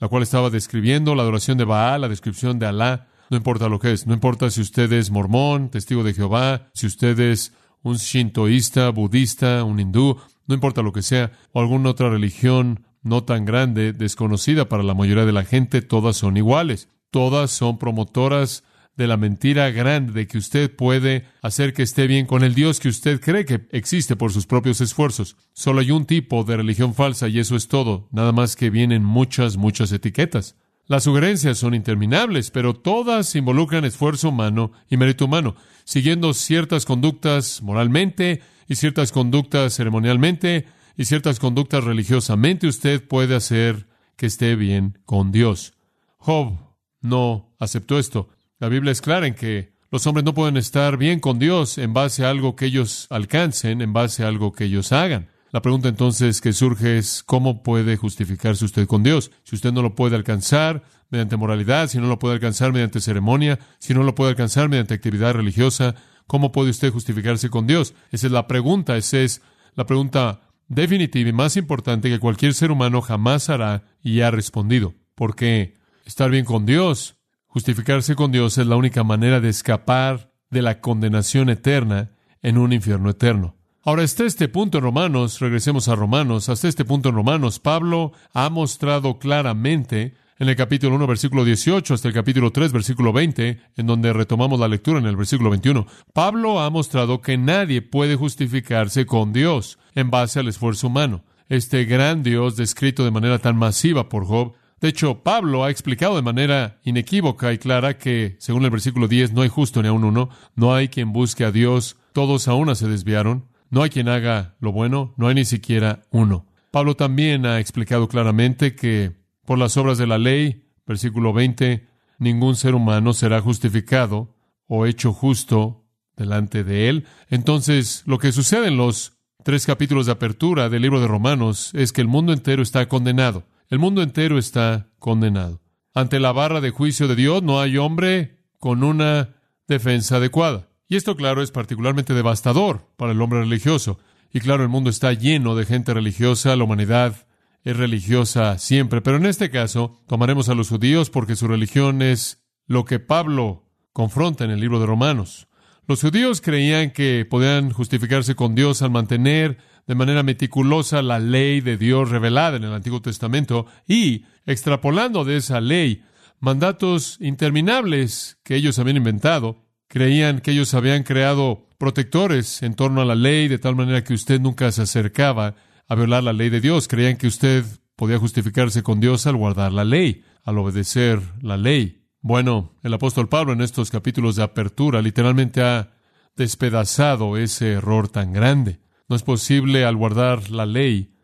la 0.00 0.08
cual 0.08 0.22
estaba 0.22 0.50
describiendo, 0.50 1.14
la 1.14 1.22
adoración 1.22 1.58
de 1.58 1.64
Baal, 1.64 2.00
la 2.00 2.08
descripción 2.08 2.58
de 2.58 2.66
Alá, 2.66 3.08
no 3.28 3.36
importa 3.36 3.68
lo 3.68 3.78
que 3.78 3.92
es, 3.92 4.06
no 4.06 4.14
importa 4.14 4.50
si 4.50 4.60
usted 4.60 4.92
es 4.92 5.10
mormón, 5.10 5.70
testigo 5.70 6.02
de 6.02 6.14
Jehová, 6.14 6.68
si 6.74 6.86
usted 6.86 7.18
es 7.20 7.52
un 7.82 7.96
shintoísta, 7.96 8.90
budista, 8.90 9.62
un 9.62 9.78
hindú, 9.78 10.16
no 10.46 10.54
importa 10.54 10.82
lo 10.82 10.92
que 10.92 11.02
sea, 11.02 11.30
o 11.52 11.60
alguna 11.60 11.90
otra 11.90 12.10
religión 12.10 12.84
no 13.02 13.24
tan 13.24 13.44
grande, 13.44 13.92
desconocida 13.92 14.68
para 14.68 14.82
la 14.82 14.94
mayoría 14.94 15.24
de 15.24 15.32
la 15.32 15.44
gente, 15.44 15.80
todas 15.80 16.16
son 16.16 16.36
iguales. 16.36 16.88
Todas 17.10 17.50
son 17.50 17.78
promotoras 17.78 18.62
de 19.00 19.06
la 19.06 19.16
mentira 19.16 19.70
grande 19.70 20.12
de 20.12 20.26
que 20.26 20.36
usted 20.36 20.76
puede 20.76 21.24
hacer 21.40 21.72
que 21.72 21.82
esté 21.82 22.06
bien 22.06 22.26
con 22.26 22.44
el 22.44 22.54
Dios 22.54 22.80
que 22.80 22.90
usted 22.90 23.18
cree 23.18 23.46
que 23.46 23.66
existe 23.70 24.14
por 24.14 24.30
sus 24.30 24.44
propios 24.44 24.82
esfuerzos. 24.82 25.38
Solo 25.54 25.80
hay 25.80 25.90
un 25.90 26.04
tipo 26.04 26.44
de 26.44 26.58
religión 26.58 26.94
falsa 26.94 27.26
y 27.26 27.38
eso 27.38 27.56
es 27.56 27.66
todo, 27.66 28.10
nada 28.12 28.32
más 28.32 28.56
que 28.56 28.68
vienen 28.68 29.02
muchas, 29.02 29.56
muchas 29.56 29.90
etiquetas. 29.92 30.54
Las 30.86 31.04
sugerencias 31.04 31.56
son 31.56 31.72
interminables, 31.72 32.50
pero 32.50 32.74
todas 32.74 33.34
involucran 33.36 33.86
esfuerzo 33.86 34.28
humano 34.28 34.72
y 34.90 34.98
mérito 34.98 35.24
humano, 35.24 35.56
siguiendo 35.84 36.34
ciertas 36.34 36.84
conductas 36.84 37.62
moralmente 37.62 38.42
y 38.68 38.74
ciertas 38.74 39.12
conductas 39.12 39.74
ceremonialmente 39.74 40.66
y 40.98 41.06
ciertas 41.06 41.38
conductas 41.38 41.84
religiosamente. 41.84 42.66
Usted 42.66 43.02
puede 43.08 43.34
hacer 43.34 43.86
que 44.16 44.26
esté 44.26 44.56
bien 44.56 44.98
con 45.06 45.32
Dios. 45.32 45.72
Job 46.18 46.58
no 47.00 47.54
aceptó 47.58 47.98
esto. 47.98 48.28
La 48.60 48.68
Biblia 48.68 48.92
es 48.92 49.00
clara 49.00 49.26
en 49.26 49.34
que 49.34 49.72
los 49.90 50.06
hombres 50.06 50.22
no 50.22 50.34
pueden 50.34 50.58
estar 50.58 50.98
bien 50.98 51.18
con 51.18 51.38
Dios 51.38 51.78
en 51.78 51.94
base 51.94 52.26
a 52.26 52.30
algo 52.30 52.56
que 52.56 52.66
ellos 52.66 53.06
alcancen, 53.08 53.80
en 53.80 53.94
base 53.94 54.22
a 54.22 54.28
algo 54.28 54.52
que 54.52 54.64
ellos 54.64 54.92
hagan. 54.92 55.30
La 55.50 55.62
pregunta 55.62 55.88
entonces 55.88 56.42
que 56.42 56.52
surge 56.52 56.98
es, 56.98 57.22
¿cómo 57.22 57.62
puede 57.62 57.96
justificarse 57.96 58.66
usted 58.66 58.86
con 58.86 59.02
Dios? 59.02 59.30
Si 59.44 59.56
usted 59.56 59.72
no 59.72 59.80
lo 59.80 59.94
puede 59.94 60.14
alcanzar 60.14 60.82
mediante 61.08 61.38
moralidad, 61.38 61.88
si 61.88 61.96
no 61.96 62.06
lo 62.06 62.18
puede 62.18 62.34
alcanzar 62.34 62.70
mediante 62.70 63.00
ceremonia, 63.00 63.58
si 63.78 63.94
no 63.94 64.02
lo 64.02 64.14
puede 64.14 64.32
alcanzar 64.32 64.68
mediante 64.68 64.92
actividad 64.92 65.32
religiosa, 65.32 65.94
¿cómo 66.26 66.52
puede 66.52 66.68
usted 66.68 66.92
justificarse 66.92 67.48
con 67.48 67.66
Dios? 67.66 67.94
Esa 68.12 68.26
es 68.26 68.32
la 68.32 68.46
pregunta, 68.46 68.98
esa 68.98 69.20
es 69.20 69.40
la 69.74 69.86
pregunta 69.86 70.42
definitiva 70.68 71.30
y 71.30 71.32
más 71.32 71.56
importante 71.56 72.10
que 72.10 72.18
cualquier 72.18 72.52
ser 72.52 72.70
humano 72.70 73.00
jamás 73.00 73.48
hará 73.48 73.84
y 74.02 74.20
ha 74.20 74.30
respondido. 74.30 74.92
Porque 75.14 75.78
estar 76.04 76.30
bien 76.30 76.44
con 76.44 76.66
Dios, 76.66 77.16
justificarse 77.50 78.14
con 78.14 78.32
Dios 78.32 78.58
es 78.58 78.66
la 78.66 78.76
única 78.76 79.04
manera 79.04 79.40
de 79.40 79.48
escapar 79.48 80.32
de 80.50 80.62
la 80.62 80.80
condenación 80.80 81.50
eterna 81.50 82.12
en 82.42 82.58
un 82.58 82.72
infierno 82.72 83.10
eterno. 83.10 83.56
Ahora, 83.82 84.02
hasta 84.02 84.24
este 84.24 84.48
punto 84.48 84.78
en 84.78 84.84
Romanos, 84.84 85.40
regresemos 85.40 85.88
a 85.88 85.94
Romanos, 85.94 86.48
hasta 86.48 86.68
este 86.68 86.84
punto 86.84 87.08
en 87.08 87.16
Romanos, 87.16 87.58
Pablo 87.58 88.12
ha 88.32 88.48
mostrado 88.50 89.18
claramente 89.18 90.14
en 90.38 90.48
el 90.48 90.56
capítulo 90.56 90.96
1, 90.96 91.06
versículo 91.06 91.44
18, 91.44 91.94
hasta 91.94 92.08
el 92.08 92.14
capítulo 92.14 92.52
3, 92.52 92.72
versículo 92.72 93.12
20, 93.12 93.60
en 93.76 93.86
donde 93.86 94.12
retomamos 94.12 94.60
la 94.60 94.68
lectura 94.68 94.98
en 94.98 95.06
el 95.06 95.16
versículo 95.16 95.50
21, 95.50 95.86
Pablo 96.12 96.60
ha 96.60 96.70
mostrado 96.70 97.20
que 97.20 97.36
nadie 97.36 97.82
puede 97.82 98.16
justificarse 98.16 99.06
con 99.06 99.32
Dios 99.32 99.78
en 99.94 100.10
base 100.10 100.40
al 100.40 100.48
esfuerzo 100.48 100.86
humano. 100.86 101.24
Este 101.48 101.84
gran 101.84 102.22
Dios 102.22 102.56
descrito 102.56 103.04
de 103.04 103.10
manera 103.10 103.38
tan 103.38 103.56
masiva 103.56 104.08
por 104.08 104.24
Job, 104.24 104.54
de 104.80 104.88
hecho, 104.88 105.22
Pablo 105.22 105.64
ha 105.64 105.70
explicado 105.70 106.16
de 106.16 106.22
manera 106.22 106.80
inequívoca 106.84 107.52
y 107.52 107.58
clara 107.58 107.98
que, 107.98 108.36
según 108.38 108.64
el 108.64 108.70
versículo 108.70 109.08
10, 109.08 109.32
no 109.32 109.42
hay 109.42 109.48
justo 109.48 109.82
ni 109.82 109.88
aun 109.88 110.04
uno, 110.04 110.30
no 110.54 110.74
hay 110.74 110.88
quien 110.88 111.12
busque 111.12 111.44
a 111.44 111.52
Dios, 111.52 111.96
todos 112.12 112.48
a 112.48 112.54
una 112.54 112.74
se 112.74 112.88
desviaron, 112.88 113.46
no 113.68 113.82
hay 113.82 113.90
quien 113.90 114.08
haga 114.08 114.56
lo 114.58 114.72
bueno, 114.72 115.14
no 115.18 115.28
hay 115.28 115.34
ni 115.34 115.44
siquiera 115.44 116.02
uno. 116.10 116.46
Pablo 116.70 116.96
también 116.96 117.44
ha 117.44 117.60
explicado 117.60 118.08
claramente 118.08 118.74
que 118.74 119.12
por 119.44 119.58
las 119.58 119.76
obras 119.76 119.98
de 119.98 120.06
la 120.06 120.16
ley, 120.16 120.64
versículo 120.86 121.34
20, 121.34 121.86
ningún 122.18 122.56
ser 122.56 122.74
humano 122.74 123.12
será 123.12 123.40
justificado 123.42 124.34
o 124.66 124.86
hecho 124.86 125.12
justo 125.12 125.84
delante 126.16 126.64
de 126.64 126.88
él. 126.88 127.06
Entonces, 127.28 128.02
lo 128.06 128.18
que 128.18 128.32
sucede 128.32 128.68
en 128.68 128.76
los 128.76 129.14
tres 129.42 129.66
capítulos 129.66 130.06
de 130.06 130.12
apertura 130.12 130.68
del 130.68 130.82
libro 130.82 131.00
de 131.00 131.08
Romanos 131.08 131.70
es 131.74 131.92
que 131.92 132.00
el 132.00 132.08
mundo 132.08 132.32
entero 132.32 132.62
está 132.62 132.88
condenado. 132.88 133.44
El 133.70 133.78
mundo 133.78 134.02
entero 134.02 134.36
está 134.36 134.88
condenado. 134.98 135.62
Ante 135.94 136.18
la 136.18 136.32
barra 136.32 136.60
de 136.60 136.70
juicio 136.70 137.06
de 137.06 137.14
Dios 137.14 137.40
no 137.44 137.60
hay 137.60 137.76
hombre 137.76 138.40
con 138.58 138.82
una 138.82 139.36
defensa 139.68 140.16
adecuada. 140.16 140.68
Y 140.88 140.96
esto, 140.96 141.14
claro, 141.14 141.40
es 141.40 141.52
particularmente 141.52 142.12
devastador 142.12 142.88
para 142.96 143.12
el 143.12 143.22
hombre 143.22 143.38
religioso. 143.38 144.00
Y 144.32 144.40
claro, 144.40 144.64
el 144.64 144.68
mundo 144.68 144.90
está 144.90 145.12
lleno 145.12 145.54
de 145.54 145.66
gente 145.66 145.94
religiosa, 145.94 146.56
la 146.56 146.64
humanidad 146.64 147.28
es 147.62 147.76
religiosa 147.76 148.58
siempre, 148.58 149.02
pero 149.02 149.18
en 149.18 149.26
este 149.26 149.50
caso 149.50 150.02
tomaremos 150.08 150.48
a 150.48 150.54
los 150.54 150.68
judíos 150.68 151.08
porque 151.08 151.36
su 151.36 151.46
religión 151.46 152.02
es 152.02 152.42
lo 152.66 152.84
que 152.84 152.98
Pablo 152.98 153.68
confronta 153.92 154.44
en 154.44 154.50
el 154.50 154.58
libro 154.58 154.80
de 154.80 154.86
Romanos. 154.86 155.46
Los 155.90 156.02
judíos 156.02 156.40
creían 156.40 156.92
que 156.92 157.26
podían 157.28 157.72
justificarse 157.72 158.36
con 158.36 158.54
Dios 158.54 158.80
al 158.80 158.92
mantener 158.92 159.58
de 159.88 159.96
manera 159.96 160.22
meticulosa 160.22 161.02
la 161.02 161.18
ley 161.18 161.60
de 161.60 161.76
Dios 161.76 162.10
revelada 162.10 162.58
en 162.58 162.62
el 162.62 162.72
Antiguo 162.72 163.02
Testamento 163.02 163.66
y, 163.88 164.24
extrapolando 164.46 165.24
de 165.24 165.38
esa 165.38 165.60
ley, 165.60 166.04
mandatos 166.38 167.16
interminables 167.20 168.38
que 168.44 168.54
ellos 168.54 168.78
habían 168.78 168.98
inventado, 168.98 169.66
creían 169.88 170.38
que 170.38 170.52
ellos 170.52 170.74
habían 170.74 171.02
creado 171.02 171.66
protectores 171.76 172.62
en 172.62 172.74
torno 172.74 173.00
a 173.00 173.04
la 173.04 173.16
ley 173.16 173.48
de 173.48 173.58
tal 173.58 173.74
manera 173.74 174.04
que 174.04 174.14
usted 174.14 174.40
nunca 174.40 174.70
se 174.70 174.82
acercaba 174.82 175.56
a 175.88 175.94
violar 175.96 176.22
la 176.22 176.32
ley 176.32 176.50
de 176.50 176.60
Dios. 176.60 176.86
Creían 176.86 177.16
que 177.16 177.26
usted 177.26 177.64
podía 177.96 178.18
justificarse 178.18 178.84
con 178.84 179.00
Dios 179.00 179.26
al 179.26 179.34
guardar 179.34 179.72
la 179.72 179.82
ley, 179.82 180.22
al 180.44 180.56
obedecer 180.56 181.20
la 181.42 181.56
ley. 181.56 181.99
Bueno, 182.22 182.74
el 182.82 182.92
apóstol 182.92 183.28
Pablo 183.30 183.54
en 183.54 183.62
estos 183.62 183.90
capítulos 183.90 184.36
de 184.36 184.42
apertura 184.42 185.00
literalmente 185.00 185.62
ha 185.62 185.92
despedazado 186.36 187.38
ese 187.38 187.72
error 187.72 188.08
tan 188.08 188.32
grande. 188.32 188.80
No 189.08 189.16
es 189.16 189.22
posible 189.22 189.86
al 189.86 189.96
guardar 189.96 190.50
la 190.50 190.66
ley 190.66 191.14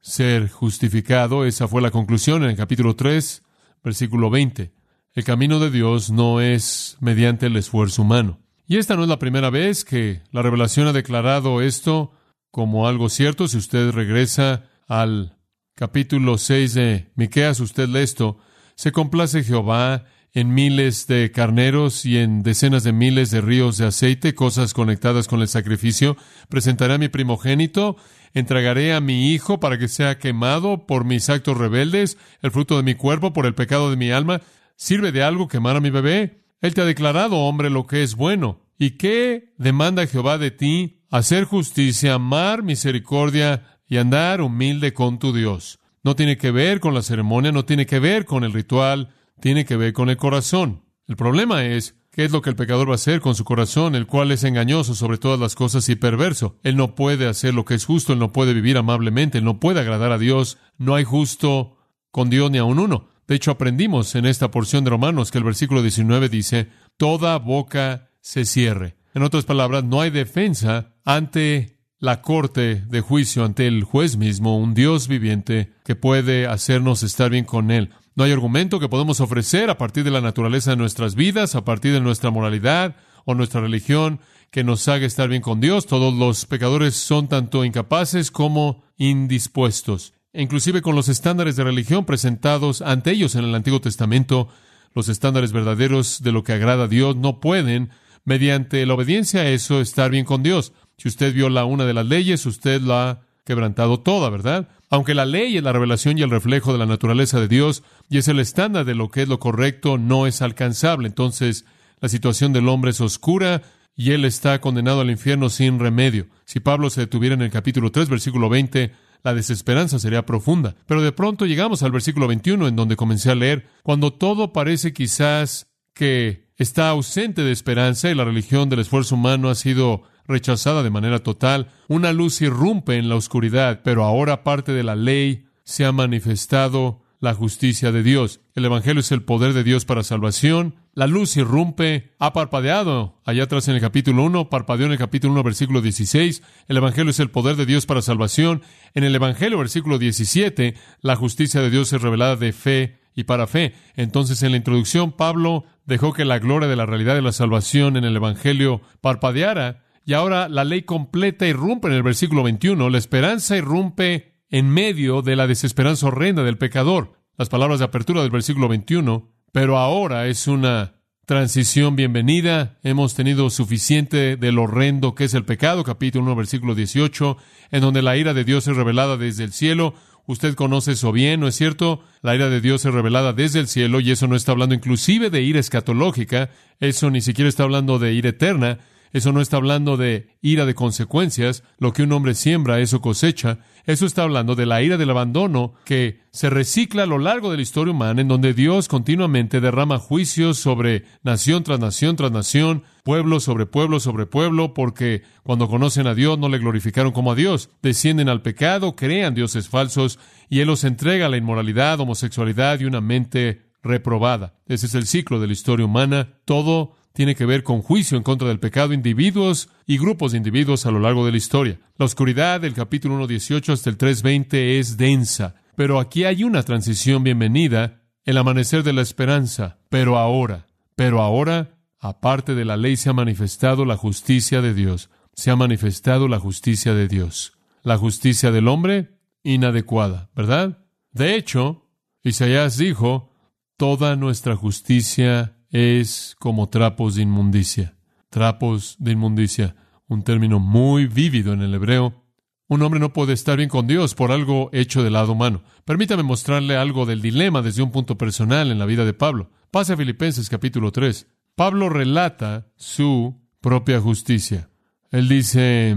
ser 0.00 0.48
justificado. 0.48 1.44
Esa 1.44 1.68
fue 1.68 1.82
la 1.82 1.90
conclusión 1.90 2.42
en 2.42 2.50
el 2.50 2.56
capítulo 2.56 2.96
3, 2.96 3.42
versículo 3.84 4.30
20. 4.30 4.72
El 5.12 5.24
camino 5.24 5.58
de 5.58 5.70
Dios 5.70 6.10
no 6.10 6.40
es 6.40 6.96
mediante 7.00 7.46
el 7.46 7.56
esfuerzo 7.56 8.02
humano. 8.02 8.40
Y 8.66 8.78
esta 8.78 8.96
no 8.96 9.02
es 9.02 9.08
la 9.08 9.18
primera 9.18 9.50
vez 9.50 9.84
que 9.84 10.22
la 10.30 10.40
revelación 10.40 10.86
ha 10.86 10.94
declarado 10.94 11.60
esto 11.60 12.12
como 12.50 12.88
algo 12.88 13.10
cierto. 13.10 13.46
Si 13.46 13.58
usted 13.58 13.90
regresa 13.90 14.64
al 14.88 15.36
capítulo 15.74 16.38
6 16.38 16.74
de 16.74 17.12
Miqueas, 17.14 17.60
usted 17.60 17.88
lee 17.88 18.00
esto. 18.00 18.38
Se 18.74 18.90
complace 18.90 19.44
Jehová 19.44 20.06
en 20.32 20.54
miles 20.54 21.06
de 21.06 21.32
carneros 21.32 22.06
y 22.06 22.18
en 22.18 22.42
decenas 22.42 22.84
de 22.84 22.92
miles 22.92 23.30
de 23.30 23.40
ríos 23.40 23.78
de 23.78 23.86
aceite, 23.86 24.34
cosas 24.34 24.74
conectadas 24.74 25.26
con 25.26 25.40
el 25.40 25.48
sacrificio. 25.48 26.16
Presentaré 26.48 26.94
a 26.94 26.98
mi 26.98 27.08
primogénito, 27.08 27.96
entregaré 28.32 28.94
a 28.94 29.00
mi 29.00 29.32
hijo 29.32 29.58
para 29.58 29.78
que 29.78 29.88
sea 29.88 30.18
quemado 30.18 30.86
por 30.86 31.04
mis 31.04 31.28
actos 31.28 31.58
rebeldes, 31.58 32.16
el 32.42 32.50
fruto 32.50 32.76
de 32.76 32.82
mi 32.84 32.94
cuerpo 32.94 33.32
por 33.32 33.46
el 33.46 33.54
pecado 33.54 33.90
de 33.90 33.96
mi 33.96 34.10
alma. 34.10 34.40
¿Sirve 34.76 35.12
de 35.12 35.22
algo 35.22 35.48
quemar 35.48 35.76
a 35.76 35.80
mi 35.80 35.90
bebé? 35.90 36.44
Él 36.60 36.74
te 36.74 36.80
ha 36.80 36.84
declarado, 36.84 37.36
hombre, 37.38 37.70
lo 37.70 37.86
que 37.86 38.02
es 38.02 38.14
bueno. 38.14 38.60
¿Y 38.78 38.92
qué 38.92 39.52
demanda 39.58 40.06
Jehová 40.06 40.38
de 40.38 40.50
ti? 40.50 41.02
Hacer 41.10 41.44
justicia, 41.44 42.14
amar 42.14 42.62
misericordia 42.62 43.78
y 43.88 43.96
andar 43.96 44.40
humilde 44.40 44.94
con 44.94 45.18
tu 45.18 45.32
Dios. 45.32 45.80
No 46.02 46.16
tiene 46.16 46.38
que 46.38 46.50
ver 46.50 46.80
con 46.80 46.94
la 46.94 47.02
ceremonia, 47.02 47.52
no 47.52 47.64
tiene 47.64 47.84
que 47.84 47.98
ver 47.98 48.24
con 48.24 48.44
el 48.44 48.52
ritual, 48.52 49.12
tiene 49.40 49.64
que 49.64 49.76
ver 49.76 49.92
con 49.92 50.10
el 50.10 50.16
corazón. 50.16 50.82
El 51.06 51.16
problema 51.16 51.64
es, 51.64 51.96
¿qué 52.12 52.24
es 52.24 52.30
lo 52.30 52.42
que 52.42 52.50
el 52.50 52.56
pecador 52.56 52.88
va 52.88 52.92
a 52.92 52.94
hacer 52.94 53.20
con 53.20 53.34
su 53.34 53.44
corazón, 53.44 53.94
el 53.94 54.06
cual 54.06 54.30
es 54.30 54.44
engañoso 54.44 54.94
sobre 54.94 55.18
todas 55.18 55.40
las 55.40 55.54
cosas 55.54 55.88
y 55.88 55.96
perverso? 55.96 56.58
Él 56.62 56.76
no 56.76 56.94
puede 56.94 57.26
hacer 57.26 57.54
lo 57.54 57.64
que 57.64 57.74
es 57.74 57.84
justo, 57.84 58.12
él 58.12 58.18
no 58.18 58.32
puede 58.32 58.54
vivir 58.54 58.76
amablemente, 58.76 59.38
él 59.38 59.44
no 59.44 59.58
puede 59.58 59.80
agradar 59.80 60.12
a 60.12 60.18
Dios. 60.18 60.58
No 60.78 60.94
hay 60.94 61.04
justo 61.04 61.78
con 62.10 62.30
Dios 62.30 62.50
ni 62.50 62.58
a 62.58 62.64
un 62.64 62.78
uno. 62.78 63.08
De 63.26 63.34
hecho, 63.34 63.50
aprendimos 63.50 64.14
en 64.14 64.26
esta 64.26 64.50
porción 64.50 64.84
de 64.84 64.90
Romanos 64.90 65.30
que 65.30 65.38
el 65.38 65.44
versículo 65.44 65.82
19 65.82 66.28
dice, 66.28 66.68
toda 66.96 67.38
boca 67.38 68.10
se 68.20 68.44
cierre. 68.44 68.96
En 69.14 69.22
otras 69.22 69.44
palabras, 69.44 69.84
no 69.84 70.00
hay 70.00 70.10
defensa 70.10 70.94
ante 71.04 71.80
la 72.00 72.22
corte 72.22 72.82
de 72.86 73.00
juicio, 73.00 73.44
ante 73.44 73.66
el 73.66 73.84
juez 73.84 74.16
mismo, 74.16 74.58
un 74.58 74.74
Dios 74.74 75.06
viviente 75.06 75.72
que 75.84 75.94
puede 75.94 76.46
hacernos 76.46 77.02
estar 77.02 77.30
bien 77.30 77.44
con 77.44 77.70
Él. 77.70 77.90
No 78.14 78.24
hay 78.24 78.32
argumento 78.32 78.80
que 78.80 78.88
podemos 78.88 79.20
ofrecer 79.20 79.70
a 79.70 79.78
partir 79.78 80.04
de 80.04 80.10
la 80.10 80.20
naturaleza 80.20 80.70
de 80.70 80.76
nuestras 80.76 81.14
vidas, 81.14 81.54
a 81.54 81.64
partir 81.64 81.92
de 81.92 82.00
nuestra 82.00 82.30
moralidad 82.30 82.96
o 83.24 83.34
nuestra 83.34 83.60
religión, 83.60 84.20
que 84.50 84.64
nos 84.64 84.88
haga 84.88 85.06
estar 85.06 85.28
bien 85.28 85.42
con 85.42 85.60
Dios. 85.60 85.86
Todos 85.86 86.12
los 86.12 86.44
pecadores 86.46 86.96
son 86.96 87.28
tanto 87.28 87.64
incapaces 87.64 88.30
como 88.30 88.82
indispuestos. 88.96 90.12
E 90.32 90.42
inclusive 90.42 90.82
con 90.82 90.94
los 90.94 91.08
estándares 91.08 91.56
de 91.56 91.64
religión 91.64 92.04
presentados 92.04 92.82
ante 92.82 93.12
ellos 93.12 93.34
en 93.34 93.44
el 93.44 93.54
Antiguo 93.54 93.80
Testamento, 93.80 94.48
los 94.94 95.08
estándares 95.08 95.52
verdaderos 95.52 96.22
de 96.22 96.32
lo 96.32 96.42
que 96.42 96.52
agrada 96.52 96.84
a 96.84 96.88
Dios 96.88 97.16
no 97.16 97.40
pueden, 97.40 97.90
mediante 98.24 98.84
la 98.86 98.94
obediencia 98.94 99.42
a 99.42 99.48
eso, 99.48 99.80
estar 99.80 100.10
bien 100.10 100.24
con 100.24 100.42
Dios. 100.42 100.72
Si 100.98 101.08
usted 101.08 101.32
viola 101.32 101.64
una 101.64 101.84
de 101.84 101.94
las 101.94 102.06
leyes, 102.06 102.44
usted 102.44 102.80
la 102.80 103.22
quebrantado 103.44 104.00
toda, 104.00 104.30
¿verdad? 104.30 104.68
Aunque 104.90 105.14
la 105.14 105.24
ley 105.24 105.56
es 105.56 105.62
la 105.62 105.72
revelación 105.72 106.18
y 106.18 106.22
el 106.22 106.30
reflejo 106.30 106.72
de 106.72 106.78
la 106.78 106.86
naturaleza 106.86 107.40
de 107.40 107.48
Dios 107.48 107.82
y 108.08 108.18
es 108.18 108.28
el 108.28 108.40
estándar 108.40 108.84
de 108.84 108.94
lo 108.94 109.10
que 109.10 109.22
es 109.22 109.28
lo 109.28 109.38
correcto, 109.38 109.98
no 109.98 110.26
es 110.26 110.42
alcanzable. 110.42 111.08
Entonces, 111.08 111.64
la 112.00 112.08
situación 112.08 112.52
del 112.52 112.68
hombre 112.68 112.90
es 112.90 113.00
oscura 113.00 113.62
y 113.94 114.12
él 114.12 114.24
está 114.24 114.60
condenado 114.60 115.00
al 115.02 115.10
infierno 115.10 115.48
sin 115.50 115.78
remedio. 115.78 116.26
Si 116.44 116.60
Pablo 116.60 116.90
se 116.90 117.02
detuviera 117.02 117.34
en 117.34 117.42
el 117.42 117.50
capítulo 117.50 117.92
3, 117.92 118.08
versículo 118.08 118.48
20, 118.48 118.92
la 119.22 119.34
desesperanza 119.34 119.98
sería 119.98 120.24
profunda. 120.26 120.74
Pero 120.86 121.02
de 121.02 121.12
pronto 121.12 121.46
llegamos 121.46 121.82
al 121.82 121.92
versículo 121.92 122.26
21, 122.26 122.68
en 122.68 122.76
donde 122.76 122.96
comencé 122.96 123.30
a 123.30 123.34
leer, 123.34 123.68
cuando 123.82 124.12
todo 124.12 124.52
parece 124.52 124.92
quizás 124.92 125.66
que 125.94 126.48
está 126.56 126.88
ausente 126.88 127.42
de 127.42 127.52
esperanza 127.52 128.10
y 128.10 128.14
la 128.14 128.24
religión 128.24 128.68
del 128.68 128.80
esfuerzo 128.80 129.14
humano 129.14 129.48
ha 129.50 129.54
sido 129.54 130.02
rechazada 130.30 130.82
de 130.82 130.90
manera 130.90 131.18
total. 131.18 131.68
Una 131.88 132.12
luz 132.12 132.40
irrumpe 132.40 132.96
en 132.96 133.08
la 133.08 133.16
oscuridad, 133.16 133.80
pero 133.84 134.04
ahora 134.04 134.42
parte 134.42 134.72
de 134.72 134.82
la 134.82 134.96
ley 134.96 135.44
se 135.64 135.84
ha 135.84 135.92
manifestado 135.92 137.02
la 137.20 137.34
justicia 137.34 137.92
de 137.92 138.02
Dios. 138.02 138.40
El 138.54 138.64
Evangelio 138.64 139.00
es 139.00 139.12
el 139.12 139.22
poder 139.22 139.52
de 139.52 139.62
Dios 139.62 139.84
para 139.84 140.02
salvación. 140.02 140.76
La 140.94 141.06
luz 141.06 141.36
irrumpe, 141.36 142.14
ha 142.18 142.32
parpadeado 142.32 143.20
allá 143.24 143.44
atrás 143.44 143.68
en 143.68 143.74
el 143.74 143.80
capítulo 143.80 144.24
1, 144.24 144.48
parpadeó 144.48 144.86
en 144.86 144.92
el 144.92 144.98
capítulo 144.98 145.34
1, 145.34 145.42
versículo 145.42 145.82
16. 145.82 146.42
El 146.66 146.76
Evangelio 146.78 147.10
es 147.10 147.20
el 147.20 147.30
poder 147.30 147.56
de 147.56 147.66
Dios 147.66 147.84
para 147.84 148.00
salvación. 148.00 148.62
En 148.94 149.04
el 149.04 149.14
Evangelio, 149.14 149.58
versículo 149.58 149.98
17, 149.98 150.74
la 151.02 151.14
justicia 151.14 151.60
de 151.60 151.70
Dios 151.70 151.92
es 151.92 152.00
revelada 152.00 152.36
de 152.36 152.52
fe 152.52 153.00
y 153.14 153.24
para 153.24 153.46
fe. 153.46 153.74
Entonces, 153.96 154.42
en 154.42 154.52
la 154.52 154.56
introducción, 154.56 155.12
Pablo 155.12 155.64
dejó 155.84 156.14
que 156.14 156.24
la 156.24 156.38
gloria 156.38 156.68
de 156.68 156.76
la 156.76 156.86
realidad 156.86 157.14
de 157.14 157.22
la 157.22 157.32
salvación 157.32 157.96
en 157.96 158.04
el 158.04 158.16
Evangelio 158.16 158.80
parpadeara 159.02 159.84
y 160.10 160.12
ahora 160.12 160.48
la 160.48 160.64
ley 160.64 160.82
completa 160.82 161.46
irrumpe 161.46 161.86
en 161.86 161.94
el 161.94 162.02
versículo 162.02 162.42
21. 162.42 162.90
La 162.90 162.98
esperanza 162.98 163.56
irrumpe 163.56 164.42
en 164.50 164.68
medio 164.68 165.22
de 165.22 165.36
la 165.36 165.46
desesperanza 165.46 166.08
horrenda 166.08 166.42
del 166.42 166.58
pecador. 166.58 167.12
Las 167.38 167.48
palabras 167.48 167.78
de 167.78 167.84
apertura 167.84 168.20
del 168.20 168.32
versículo 168.32 168.66
21. 168.66 169.30
Pero 169.52 169.78
ahora 169.78 170.26
es 170.26 170.48
una 170.48 170.96
transición 171.26 171.94
bienvenida. 171.94 172.80
Hemos 172.82 173.14
tenido 173.14 173.50
suficiente 173.50 174.36
del 174.36 174.58
horrendo 174.58 175.14
que 175.14 175.22
es 175.22 175.34
el 175.34 175.44
pecado, 175.44 175.84
capítulo 175.84 176.24
1, 176.24 176.34
versículo 176.34 176.74
18, 176.74 177.36
en 177.70 177.80
donde 177.80 178.02
la 178.02 178.16
ira 178.16 178.34
de 178.34 178.42
Dios 178.42 178.66
es 178.66 178.74
revelada 178.74 179.16
desde 179.16 179.44
el 179.44 179.52
cielo. 179.52 179.94
Usted 180.26 180.56
conoce 180.56 180.92
eso 180.92 181.12
bien, 181.12 181.38
¿no 181.38 181.46
es 181.46 181.54
cierto? 181.54 182.02
La 182.20 182.34
ira 182.34 182.48
de 182.48 182.60
Dios 182.60 182.84
es 182.84 182.92
revelada 182.92 183.32
desde 183.32 183.60
el 183.60 183.68
cielo 183.68 184.00
y 184.00 184.10
eso 184.10 184.26
no 184.26 184.34
está 184.34 184.50
hablando 184.50 184.74
inclusive 184.74 185.30
de 185.30 185.42
ira 185.42 185.60
escatológica, 185.60 186.50
eso 186.80 187.10
ni 187.10 187.20
siquiera 187.20 187.48
está 187.48 187.62
hablando 187.62 188.00
de 188.00 188.12
ira 188.12 188.30
eterna, 188.30 188.78
eso 189.12 189.32
no 189.32 189.40
está 189.40 189.56
hablando 189.56 189.96
de 189.96 190.28
ira 190.40 190.66
de 190.66 190.74
consecuencias, 190.74 191.64
lo 191.78 191.92
que 191.92 192.02
un 192.02 192.12
hombre 192.12 192.34
siembra, 192.34 192.80
eso 192.80 193.00
cosecha. 193.00 193.58
Eso 193.84 194.06
está 194.06 194.22
hablando 194.22 194.54
de 194.54 194.66
la 194.66 194.82
ira 194.82 194.96
del 194.98 195.10
abandono 195.10 195.74
que 195.84 196.20
se 196.30 196.48
recicla 196.48 197.02
a 197.04 197.06
lo 197.06 197.18
largo 197.18 197.50
de 197.50 197.56
la 197.56 197.62
historia 197.62 197.92
humana, 197.92 198.20
en 198.20 198.28
donde 198.28 198.54
Dios 198.54 198.88
continuamente 198.88 199.60
derrama 199.60 199.98
juicios 199.98 200.58
sobre 200.58 201.04
nación 201.22 201.64
tras 201.64 201.80
nación 201.80 202.14
tras 202.14 202.30
nación, 202.30 202.84
pueblo 203.02 203.40
sobre 203.40 203.66
pueblo 203.66 203.98
sobre 203.98 204.26
pueblo, 204.26 204.74
porque 204.74 205.22
cuando 205.42 205.68
conocen 205.68 206.06
a 206.06 206.14
Dios 206.14 206.38
no 206.38 206.48
le 206.48 206.58
glorificaron 206.58 207.12
como 207.12 207.32
a 207.32 207.34
Dios, 207.34 207.70
descienden 207.82 208.28
al 208.28 208.42
pecado, 208.42 208.94
crean 208.94 209.34
dioses 209.34 209.68
falsos, 209.68 210.18
y 210.48 210.60
Él 210.60 210.68
los 210.68 210.84
entrega 210.84 211.26
a 211.26 211.28
la 211.28 211.36
inmoralidad, 211.36 211.98
homosexualidad 212.00 212.78
y 212.80 212.84
una 212.84 213.00
mente 213.00 213.70
reprobada. 213.82 214.54
Ese 214.66 214.86
es 214.86 214.94
el 214.94 215.06
ciclo 215.06 215.40
de 215.40 215.46
la 215.46 215.52
historia 215.52 215.86
humana. 215.86 216.34
Todo 216.44 216.96
tiene 217.12 217.34
que 217.34 217.46
ver 217.46 217.62
con 217.62 217.82
juicio 217.82 218.16
en 218.16 218.22
contra 218.22 218.48
del 218.48 218.60
pecado, 218.60 218.92
individuos 218.92 219.68
y 219.86 219.98
grupos 219.98 220.32
de 220.32 220.38
individuos 220.38 220.86
a 220.86 220.90
lo 220.90 221.00
largo 221.00 221.26
de 221.26 221.32
la 221.32 221.38
historia. 221.38 221.80
La 221.96 222.04
oscuridad 222.04 222.60
del 222.60 222.74
capítulo 222.74 223.18
1.18 223.26 223.72
hasta 223.72 223.90
el 223.90 223.98
3.20 223.98 224.78
es 224.78 224.96
densa, 224.96 225.56
pero 225.76 225.98
aquí 225.98 226.24
hay 226.24 226.44
una 226.44 226.62
transición 226.62 227.24
bienvenida, 227.24 228.02
el 228.24 228.38
amanecer 228.38 228.82
de 228.82 228.92
la 228.92 229.02
esperanza, 229.02 229.78
pero 229.88 230.18
ahora, 230.18 230.66
pero 230.94 231.20
ahora, 231.20 231.78
aparte 231.98 232.54
de 232.54 232.64
la 232.64 232.76
ley 232.76 232.96
se 232.96 233.10
ha 233.10 233.12
manifestado 233.12 233.84
la 233.84 233.96
justicia 233.96 234.60
de 234.60 234.74
Dios, 234.74 235.10
se 235.34 235.50
ha 235.50 235.56
manifestado 235.56 236.28
la 236.28 236.38
justicia 236.38 236.94
de 236.94 237.08
Dios. 237.08 237.54
La 237.82 237.96
justicia 237.96 238.50
del 238.50 238.68
hombre, 238.68 239.18
inadecuada, 239.42 240.28
¿verdad? 240.34 240.84
De 241.12 241.34
hecho, 241.34 241.88
Isaías 242.22 242.76
dijo, 242.76 243.32
toda 243.78 244.16
nuestra 244.16 244.54
justicia 244.56 245.56
es 245.70 246.36
como 246.38 246.68
trapos 246.68 247.14
de 247.14 247.22
inmundicia. 247.22 247.96
Trapos 248.28 248.96
de 248.98 249.12
inmundicia, 249.12 249.76
un 250.06 250.22
término 250.22 250.58
muy 250.58 251.06
vívido 251.06 251.52
en 251.52 251.62
el 251.62 251.74
hebreo. 251.74 252.24
Un 252.68 252.82
hombre 252.82 253.00
no 253.00 253.12
puede 253.12 253.32
estar 253.32 253.56
bien 253.56 253.68
con 253.68 253.86
Dios 253.86 254.14
por 254.14 254.30
algo 254.30 254.70
hecho 254.72 255.02
del 255.02 255.14
lado 255.14 255.32
humano. 255.32 255.62
Permítame 255.84 256.22
mostrarle 256.22 256.76
algo 256.76 257.06
del 257.06 257.22
dilema 257.22 257.62
desde 257.62 257.82
un 257.82 257.90
punto 257.90 258.16
personal 258.16 258.70
en 258.70 258.78
la 258.78 258.86
vida 258.86 259.04
de 259.04 259.14
Pablo. 259.14 259.50
Pase 259.70 259.94
a 259.94 259.96
Filipenses 259.96 260.48
capítulo 260.48 260.92
3. 260.92 261.26
Pablo 261.56 261.88
relata 261.88 262.68
su 262.76 263.40
propia 263.60 264.00
justicia. 264.00 264.70
Él 265.10 265.28
dice, 265.28 265.96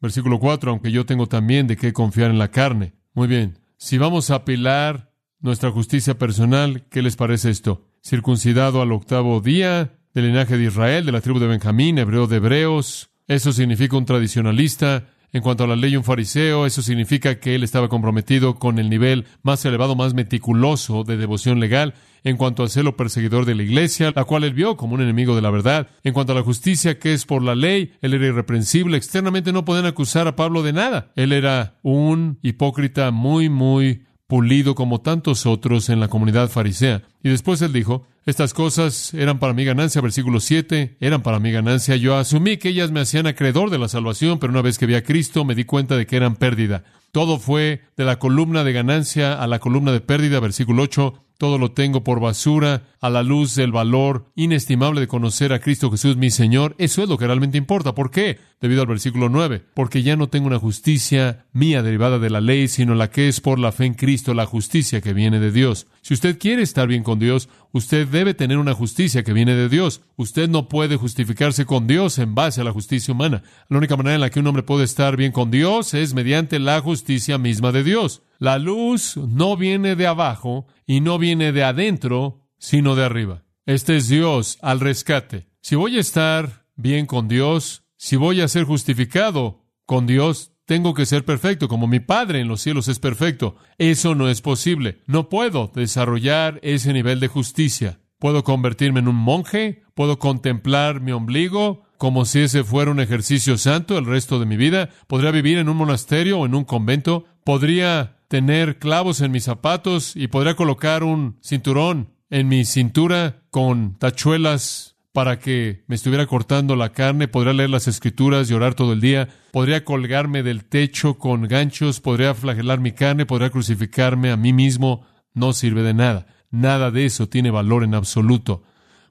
versículo 0.00 0.38
4, 0.38 0.70
aunque 0.70 0.90
yo 0.90 1.04
tengo 1.04 1.26
también 1.26 1.66
de 1.66 1.76
qué 1.76 1.92
confiar 1.92 2.30
en 2.30 2.38
la 2.38 2.50
carne. 2.50 2.94
Muy 3.12 3.28
bien, 3.28 3.58
si 3.76 3.98
vamos 3.98 4.30
a 4.30 4.36
apilar 4.36 5.12
nuestra 5.40 5.70
justicia 5.70 6.18
personal, 6.18 6.86
¿qué 6.88 7.02
les 7.02 7.16
parece 7.16 7.50
esto? 7.50 7.86
Circuncidado 8.06 8.82
al 8.82 8.92
octavo 8.92 9.40
día, 9.40 9.98
del 10.14 10.28
linaje 10.28 10.56
de 10.56 10.66
Israel, 10.66 11.04
de 11.04 11.10
la 11.10 11.20
tribu 11.20 11.40
de 11.40 11.48
Benjamín, 11.48 11.98
hebreo 11.98 12.28
de 12.28 12.36
hebreos. 12.36 13.10
Eso 13.26 13.52
significa 13.52 13.96
un 13.96 14.04
tradicionalista. 14.04 15.08
En 15.32 15.42
cuanto 15.42 15.64
a 15.64 15.66
la 15.66 15.74
ley, 15.74 15.96
un 15.96 16.04
fariseo, 16.04 16.66
eso 16.66 16.82
significa 16.82 17.40
que 17.40 17.56
él 17.56 17.64
estaba 17.64 17.88
comprometido 17.88 18.60
con 18.60 18.78
el 18.78 18.90
nivel 18.90 19.26
más 19.42 19.64
elevado, 19.64 19.96
más 19.96 20.14
meticuloso 20.14 21.02
de 21.02 21.16
devoción 21.16 21.58
legal. 21.58 21.94
En 22.22 22.36
cuanto 22.36 22.62
al 22.62 22.70
celo 22.70 22.96
perseguidor 22.96 23.44
de 23.44 23.56
la 23.56 23.64
iglesia, 23.64 24.12
la 24.14 24.22
cual 24.22 24.44
él 24.44 24.54
vio 24.54 24.76
como 24.76 24.94
un 24.94 25.02
enemigo 25.02 25.34
de 25.34 25.42
la 25.42 25.50
verdad. 25.50 25.88
En 26.04 26.12
cuanto 26.12 26.30
a 26.30 26.36
la 26.36 26.44
justicia 26.44 27.00
que 27.00 27.12
es 27.12 27.26
por 27.26 27.42
la 27.42 27.56
ley, 27.56 27.90
él 28.02 28.14
era 28.14 28.28
irreprensible. 28.28 28.96
Externamente 28.96 29.52
no 29.52 29.64
pueden 29.64 29.84
acusar 29.84 30.28
a 30.28 30.36
Pablo 30.36 30.62
de 30.62 30.72
nada. 30.72 31.10
Él 31.16 31.32
era 31.32 31.80
un 31.82 32.38
hipócrita 32.40 33.10
muy, 33.10 33.48
muy 33.48 34.04
pulido 34.26 34.74
como 34.74 35.00
tantos 35.00 35.46
otros 35.46 35.88
en 35.88 36.00
la 36.00 36.08
comunidad 36.08 36.48
farisea. 36.48 37.02
Y 37.22 37.28
después 37.28 37.62
él 37.62 37.72
dijo, 37.72 38.06
estas 38.24 38.54
cosas 38.54 39.14
eran 39.14 39.38
para 39.38 39.52
mi 39.52 39.64
ganancia, 39.64 40.00
versículo 40.00 40.40
7, 40.40 40.96
eran 41.00 41.22
para 41.22 41.38
mi 41.38 41.52
ganancia. 41.52 41.96
Yo 41.96 42.16
asumí 42.16 42.56
que 42.56 42.70
ellas 42.70 42.90
me 42.90 43.00
hacían 43.00 43.26
acreedor 43.26 43.70
de 43.70 43.78
la 43.78 43.88
salvación, 43.88 44.38
pero 44.38 44.52
una 44.52 44.62
vez 44.62 44.78
que 44.78 44.86
vi 44.86 44.94
a 44.94 45.04
Cristo 45.04 45.44
me 45.44 45.54
di 45.54 45.64
cuenta 45.64 45.96
de 45.96 46.06
que 46.06 46.16
eran 46.16 46.36
pérdida. 46.36 46.84
Todo 47.12 47.38
fue 47.38 47.82
de 47.96 48.04
la 48.04 48.18
columna 48.18 48.64
de 48.64 48.72
ganancia 48.72 49.34
a 49.34 49.46
la 49.46 49.58
columna 49.58 49.92
de 49.92 50.00
pérdida, 50.00 50.40
versículo 50.40 50.82
8. 50.82 51.25
Todo 51.38 51.58
lo 51.58 51.72
tengo 51.72 52.02
por 52.02 52.18
basura 52.18 52.84
a 53.00 53.10
la 53.10 53.22
luz 53.22 53.54
del 53.54 53.70
valor 53.70 54.32
inestimable 54.34 55.00
de 55.00 55.06
conocer 55.06 55.52
a 55.52 55.60
Cristo 55.60 55.90
Jesús 55.90 56.16
mi 56.16 56.30
Señor. 56.30 56.74
Eso 56.78 57.02
es 57.02 57.08
lo 57.08 57.18
que 57.18 57.26
realmente 57.26 57.58
importa. 57.58 57.94
¿Por 57.94 58.10
qué? 58.10 58.38
Debido 58.60 58.80
al 58.80 58.88
versículo 58.88 59.28
9. 59.28 59.62
Porque 59.74 60.02
ya 60.02 60.16
no 60.16 60.28
tengo 60.28 60.46
una 60.46 60.58
justicia 60.58 61.44
mía 61.52 61.82
derivada 61.82 62.18
de 62.18 62.30
la 62.30 62.40
ley, 62.40 62.68
sino 62.68 62.94
la 62.94 63.10
que 63.10 63.28
es 63.28 63.40
por 63.40 63.58
la 63.58 63.70
fe 63.72 63.84
en 63.84 63.94
Cristo, 63.94 64.32
la 64.32 64.46
justicia 64.46 65.02
que 65.02 65.12
viene 65.12 65.38
de 65.38 65.52
Dios. 65.52 65.86
Si 66.00 66.14
usted 66.14 66.38
quiere 66.38 66.62
estar 66.62 66.88
bien 66.88 67.02
con 67.02 67.18
Dios, 67.18 67.48
usted 67.72 68.08
debe 68.08 68.32
tener 68.32 68.56
una 68.56 68.72
justicia 68.72 69.22
que 69.22 69.34
viene 69.34 69.54
de 69.54 69.68
Dios. 69.68 70.00
Usted 70.16 70.48
no 70.48 70.68
puede 70.68 70.96
justificarse 70.96 71.66
con 71.66 71.86
Dios 71.86 72.18
en 72.18 72.34
base 72.34 72.62
a 72.62 72.64
la 72.64 72.72
justicia 72.72 73.12
humana. 73.12 73.42
La 73.68 73.76
única 73.76 73.96
manera 73.96 74.14
en 74.14 74.20
la 74.22 74.30
que 74.30 74.40
un 74.40 74.46
hombre 74.46 74.62
puede 74.62 74.84
estar 74.84 75.16
bien 75.16 75.32
con 75.32 75.50
Dios 75.50 75.92
es 75.92 76.14
mediante 76.14 76.58
la 76.58 76.80
justicia 76.80 77.36
misma 77.36 77.72
de 77.72 77.84
Dios. 77.84 78.22
La 78.38 78.58
luz 78.58 79.16
no 79.16 79.56
viene 79.56 79.96
de 79.96 80.06
abajo 80.06 80.66
y 80.86 81.00
no 81.00 81.18
viene 81.18 81.52
de 81.52 81.64
adentro, 81.64 82.48
sino 82.58 82.94
de 82.94 83.04
arriba. 83.04 83.44
Este 83.66 83.96
es 83.96 84.08
Dios 84.08 84.58
al 84.62 84.80
rescate. 84.80 85.48
Si 85.60 85.74
voy 85.74 85.96
a 85.96 86.00
estar 86.00 86.66
bien 86.76 87.06
con 87.06 87.28
Dios, 87.28 87.84
si 87.96 88.16
voy 88.16 88.40
a 88.40 88.48
ser 88.48 88.64
justificado 88.64 89.64
con 89.84 90.06
Dios, 90.06 90.52
tengo 90.64 90.94
que 90.94 91.06
ser 91.06 91.24
perfecto, 91.24 91.68
como 91.68 91.86
mi 91.86 92.00
Padre 92.00 92.40
en 92.40 92.48
los 92.48 92.60
cielos 92.60 92.88
es 92.88 92.98
perfecto. 92.98 93.56
Eso 93.78 94.14
no 94.14 94.28
es 94.28 94.40
posible. 94.42 95.02
No 95.06 95.28
puedo 95.28 95.70
desarrollar 95.74 96.60
ese 96.62 96.92
nivel 96.92 97.20
de 97.20 97.28
justicia. 97.28 98.00
Puedo 98.18 98.44
convertirme 98.44 99.00
en 99.00 99.08
un 99.08 99.16
monje, 99.16 99.82
puedo 99.94 100.18
contemplar 100.18 101.00
mi 101.00 101.12
ombligo 101.12 101.86
como 101.98 102.24
si 102.24 102.40
ese 102.40 102.64
fuera 102.64 102.90
un 102.90 103.00
ejercicio 103.00 103.56
santo 103.58 103.98
el 103.98 104.06
resto 104.06 104.38
de 104.38 104.46
mi 104.46 104.56
vida, 104.56 104.90
podría 105.06 105.30
vivir 105.30 105.58
en 105.58 105.68
un 105.68 105.76
monasterio 105.76 106.40
o 106.40 106.46
en 106.46 106.54
un 106.54 106.64
convento, 106.64 107.24
podría 107.44 108.15
tener 108.28 108.78
clavos 108.78 109.20
en 109.20 109.32
mis 109.32 109.44
zapatos 109.44 110.16
y 110.16 110.28
podría 110.28 110.56
colocar 110.56 111.04
un 111.04 111.38
cinturón 111.42 112.14
en 112.30 112.48
mi 112.48 112.64
cintura 112.64 113.42
con 113.50 113.98
tachuelas 113.98 114.96
para 115.12 115.38
que 115.38 115.82
me 115.86 115.94
estuviera 115.94 116.26
cortando 116.26 116.76
la 116.76 116.92
carne, 116.92 117.26
podría 117.26 117.54
leer 117.54 117.70
las 117.70 117.88
escrituras 117.88 118.50
y 118.50 118.54
orar 118.54 118.74
todo 118.74 118.92
el 118.92 119.00
día, 119.00 119.28
podría 119.50 119.82
colgarme 119.82 120.42
del 120.42 120.66
techo 120.66 121.16
con 121.16 121.48
ganchos, 121.48 122.00
podría 122.00 122.34
flagelar 122.34 122.80
mi 122.80 122.92
carne, 122.92 123.24
podría 123.24 123.48
crucificarme 123.48 124.30
a 124.30 124.36
mí 124.36 124.52
mismo, 124.52 125.06
no 125.32 125.54
sirve 125.54 125.82
de 125.82 125.94
nada. 125.94 126.26
Nada 126.50 126.90
de 126.90 127.06
eso 127.06 127.30
tiene 127.30 127.50
valor 127.50 127.82
en 127.82 127.94
absoluto, 127.94 128.64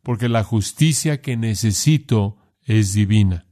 porque 0.04 0.30
la 0.30 0.44
justicia 0.44 1.22
que 1.22 1.38
necesito 1.38 2.38
es 2.62 2.94
divina. 2.94 3.48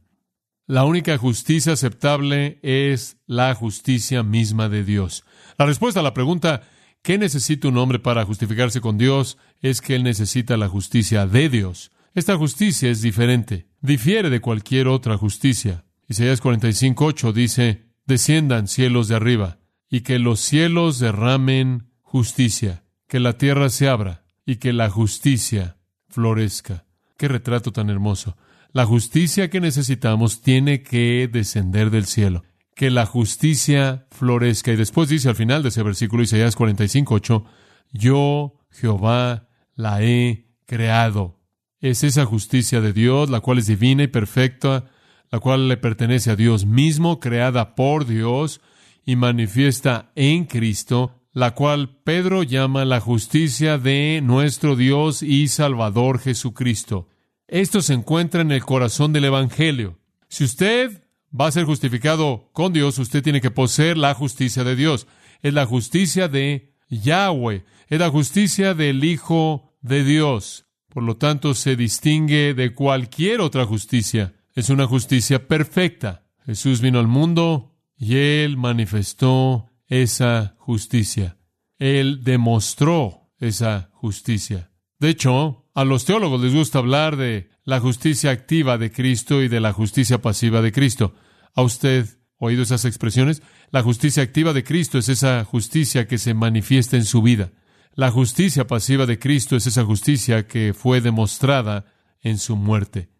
La 0.66 0.84
única 0.84 1.18
justicia 1.18 1.74
aceptable 1.74 2.58
es 2.62 3.18
la 3.26 3.54
justicia 3.54 4.22
misma 4.22 4.70
de 4.70 4.82
Dios. 4.82 5.24
La 5.58 5.66
respuesta 5.66 6.00
a 6.00 6.02
la 6.02 6.14
pregunta 6.14 6.62
¿qué 7.02 7.18
necesita 7.18 7.68
un 7.68 7.76
hombre 7.76 7.98
para 7.98 8.24
justificarse 8.24 8.80
con 8.80 8.96
Dios? 8.96 9.36
es 9.60 9.82
que 9.82 9.94
él 9.94 10.04
necesita 10.04 10.56
la 10.56 10.68
justicia 10.68 11.26
de 11.26 11.50
Dios. 11.50 11.92
Esta 12.14 12.38
justicia 12.38 12.90
es 12.90 13.02
diferente, 13.02 13.66
difiere 13.82 14.30
de 14.30 14.40
cualquier 14.40 14.88
otra 14.88 15.18
justicia. 15.18 15.84
Isaías 16.08 16.42
45:8 16.42 17.32
dice, 17.34 17.84
desciendan 18.06 18.66
cielos 18.66 19.08
de 19.08 19.16
arriba, 19.16 19.58
y 19.90 20.00
que 20.00 20.18
los 20.18 20.40
cielos 20.40 20.98
derramen 20.98 21.90
justicia, 22.00 22.84
que 23.06 23.20
la 23.20 23.36
tierra 23.36 23.68
se 23.68 23.88
abra, 23.88 24.24
y 24.46 24.56
que 24.56 24.72
la 24.72 24.88
justicia 24.88 25.76
florezca. 26.08 26.86
Qué 27.18 27.28
retrato 27.28 27.70
tan 27.70 27.90
hermoso. 27.90 28.38
La 28.74 28.86
justicia 28.86 29.50
que 29.50 29.60
necesitamos 29.60 30.40
tiene 30.42 30.82
que 30.82 31.30
descender 31.32 31.90
del 31.90 32.06
cielo. 32.06 32.42
Que 32.74 32.90
la 32.90 33.06
justicia 33.06 34.08
florezca. 34.10 34.72
Y 34.72 34.76
después 34.76 35.08
dice 35.08 35.28
al 35.28 35.36
final 35.36 35.62
de 35.62 35.68
ese 35.68 35.84
versículo, 35.84 36.24
Isaías 36.24 36.56
45, 36.56 37.14
8, 37.14 37.44
yo, 37.92 38.58
Jehová, 38.72 39.46
la 39.76 40.02
he 40.02 40.48
creado. 40.66 41.38
Es 41.78 42.02
esa 42.02 42.24
justicia 42.24 42.80
de 42.80 42.92
Dios, 42.92 43.30
la 43.30 43.38
cual 43.38 43.58
es 43.58 43.68
divina 43.68 44.02
y 44.02 44.08
perfecta, 44.08 44.86
la 45.30 45.38
cual 45.38 45.68
le 45.68 45.76
pertenece 45.76 46.32
a 46.32 46.36
Dios 46.36 46.66
mismo, 46.66 47.20
creada 47.20 47.76
por 47.76 48.06
Dios 48.06 48.60
y 49.06 49.14
manifiesta 49.14 50.10
en 50.16 50.46
Cristo, 50.46 51.22
la 51.32 51.54
cual 51.54 52.00
Pedro 52.02 52.42
llama 52.42 52.84
la 52.84 52.98
justicia 52.98 53.78
de 53.78 54.20
nuestro 54.20 54.74
Dios 54.74 55.22
y 55.22 55.46
Salvador 55.46 56.18
Jesucristo. 56.18 57.06
Esto 57.48 57.82
se 57.82 57.94
encuentra 57.94 58.40
en 58.40 58.52
el 58.52 58.64
corazón 58.64 59.12
del 59.12 59.24
Evangelio. 59.24 59.98
Si 60.28 60.44
usted 60.44 61.04
va 61.38 61.46
a 61.48 61.52
ser 61.52 61.64
justificado 61.64 62.50
con 62.52 62.72
Dios, 62.72 62.98
usted 62.98 63.22
tiene 63.22 63.40
que 63.40 63.50
poseer 63.50 63.96
la 63.98 64.14
justicia 64.14 64.64
de 64.64 64.76
Dios. 64.76 65.06
Es 65.42 65.52
la 65.52 65.66
justicia 65.66 66.28
de 66.28 66.74
Yahweh, 66.88 67.64
es 67.88 67.98
la 67.98 68.10
justicia 68.10 68.74
del 68.74 69.04
Hijo 69.04 69.74
de 69.82 70.04
Dios. 70.04 70.66
Por 70.88 71.02
lo 71.02 71.16
tanto, 71.16 71.54
se 71.54 71.76
distingue 71.76 72.54
de 72.54 72.72
cualquier 72.72 73.40
otra 73.40 73.66
justicia. 73.66 74.34
Es 74.54 74.70
una 74.70 74.86
justicia 74.86 75.48
perfecta. 75.48 76.24
Jesús 76.46 76.80
vino 76.80 76.98
al 76.98 77.08
mundo 77.08 77.74
y 77.96 78.16
él 78.16 78.56
manifestó 78.56 79.70
esa 79.86 80.54
justicia. 80.58 81.36
Él 81.78 82.22
demostró 82.22 83.32
esa 83.38 83.90
justicia. 83.92 84.70
De 84.98 85.10
hecho, 85.10 85.63
a 85.74 85.84
los 85.84 86.04
teólogos 86.04 86.40
les 86.40 86.54
gusta 86.54 86.78
hablar 86.78 87.16
de 87.16 87.50
la 87.64 87.80
justicia 87.80 88.30
activa 88.30 88.78
de 88.78 88.92
Cristo 88.92 89.42
y 89.42 89.48
de 89.48 89.60
la 89.60 89.72
justicia 89.72 90.22
pasiva 90.22 90.62
de 90.62 90.70
Cristo. 90.70 91.14
¿Ha 91.54 91.62
usted 91.62 92.06
oído 92.38 92.62
esas 92.62 92.84
expresiones? 92.84 93.42
La 93.70 93.82
justicia 93.82 94.22
activa 94.22 94.52
de 94.52 94.62
Cristo 94.62 94.98
es 94.98 95.08
esa 95.08 95.44
justicia 95.44 96.06
que 96.06 96.18
se 96.18 96.32
manifiesta 96.32 96.96
en 96.96 97.04
su 97.04 97.22
vida. 97.22 97.50
La 97.94 98.12
justicia 98.12 98.66
pasiva 98.68 99.06
de 99.06 99.18
Cristo 99.18 99.56
es 99.56 99.66
esa 99.66 99.84
justicia 99.84 100.46
que 100.46 100.74
fue 100.74 101.00
demostrada 101.00 101.86
en 102.22 102.38
su 102.38 102.54
muerte. 102.54 103.10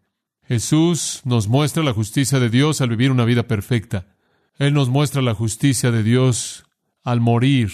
Jesús 0.47 1.21
nos 1.25 1.47
muestra 1.47 1.83
la 1.83 1.93
justicia 1.93 2.39
de 2.39 2.49
Dios 2.49 2.79
al 2.79 2.89
vivir 2.89 3.11
una 3.11 3.25
vida 3.25 3.47
perfecta. 3.47 4.15
Él 4.57 4.73
nos 4.73 4.89
muestra 4.89 5.21
la 5.21 5.33
justicia 5.33 5.91
de 5.91 6.03
Dios 6.03 6.65
al 7.03 7.19
morir 7.19 7.71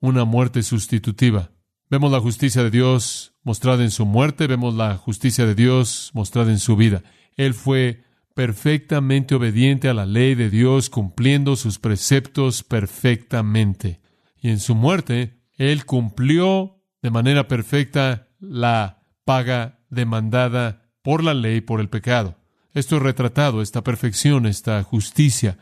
una 0.00 0.24
muerte 0.24 0.62
sustitutiva. 0.62 1.52
Vemos 1.90 2.12
la 2.12 2.20
justicia 2.20 2.62
de 2.62 2.70
Dios 2.70 3.34
mostrada 3.42 3.82
en 3.82 3.90
su 3.90 4.06
muerte, 4.06 4.46
vemos 4.46 4.76
la 4.76 4.96
justicia 4.96 5.44
de 5.44 5.56
Dios 5.56 6.12
mostrada 6.14 6.52
en 6.52 6.60
su 6.60 6.76
vida. 6.76 7.02
Él 7.36 7.52
fue 7.52 8.04
perfectamente 8.32 9.34
obediente 9.34 9.88
a 9.88 9.94
la 9.94 10.06
ley 10.06 10.36
de 10.36 10.50
Dios, 10.50 10.88
cumpliendo 10.88 11.56
sus 11.56 11.80
preceptos 11.80 12.62
perfectamente. 12.62 14.00
Y 14.40 14.50
en 14.50 14.60
su 14.60 14.76
muerte, 14.76 15.40
Él 15.56 15.84
cumplió 15.84 16.80
de 17.02 17.10
manera 17.10 17.48
perfecta 17.48 18.28
la 18.38 19.02
paga 19.24 19.80
demandada 19.90 20.92
por 21.02 21.24
la 21.24 21.34
ley 21.34 21.60
por 21.60 21.80
el 21.80 21.88
pecado. 21.88 22.36
Esto 22.72 22.98
es 22.98 23.02
retratado, 23.02 23.62
esta 23.62 23.82
perfección, 23.82 24.46
esta 24.46 24.80
justicia, 24.84 25.58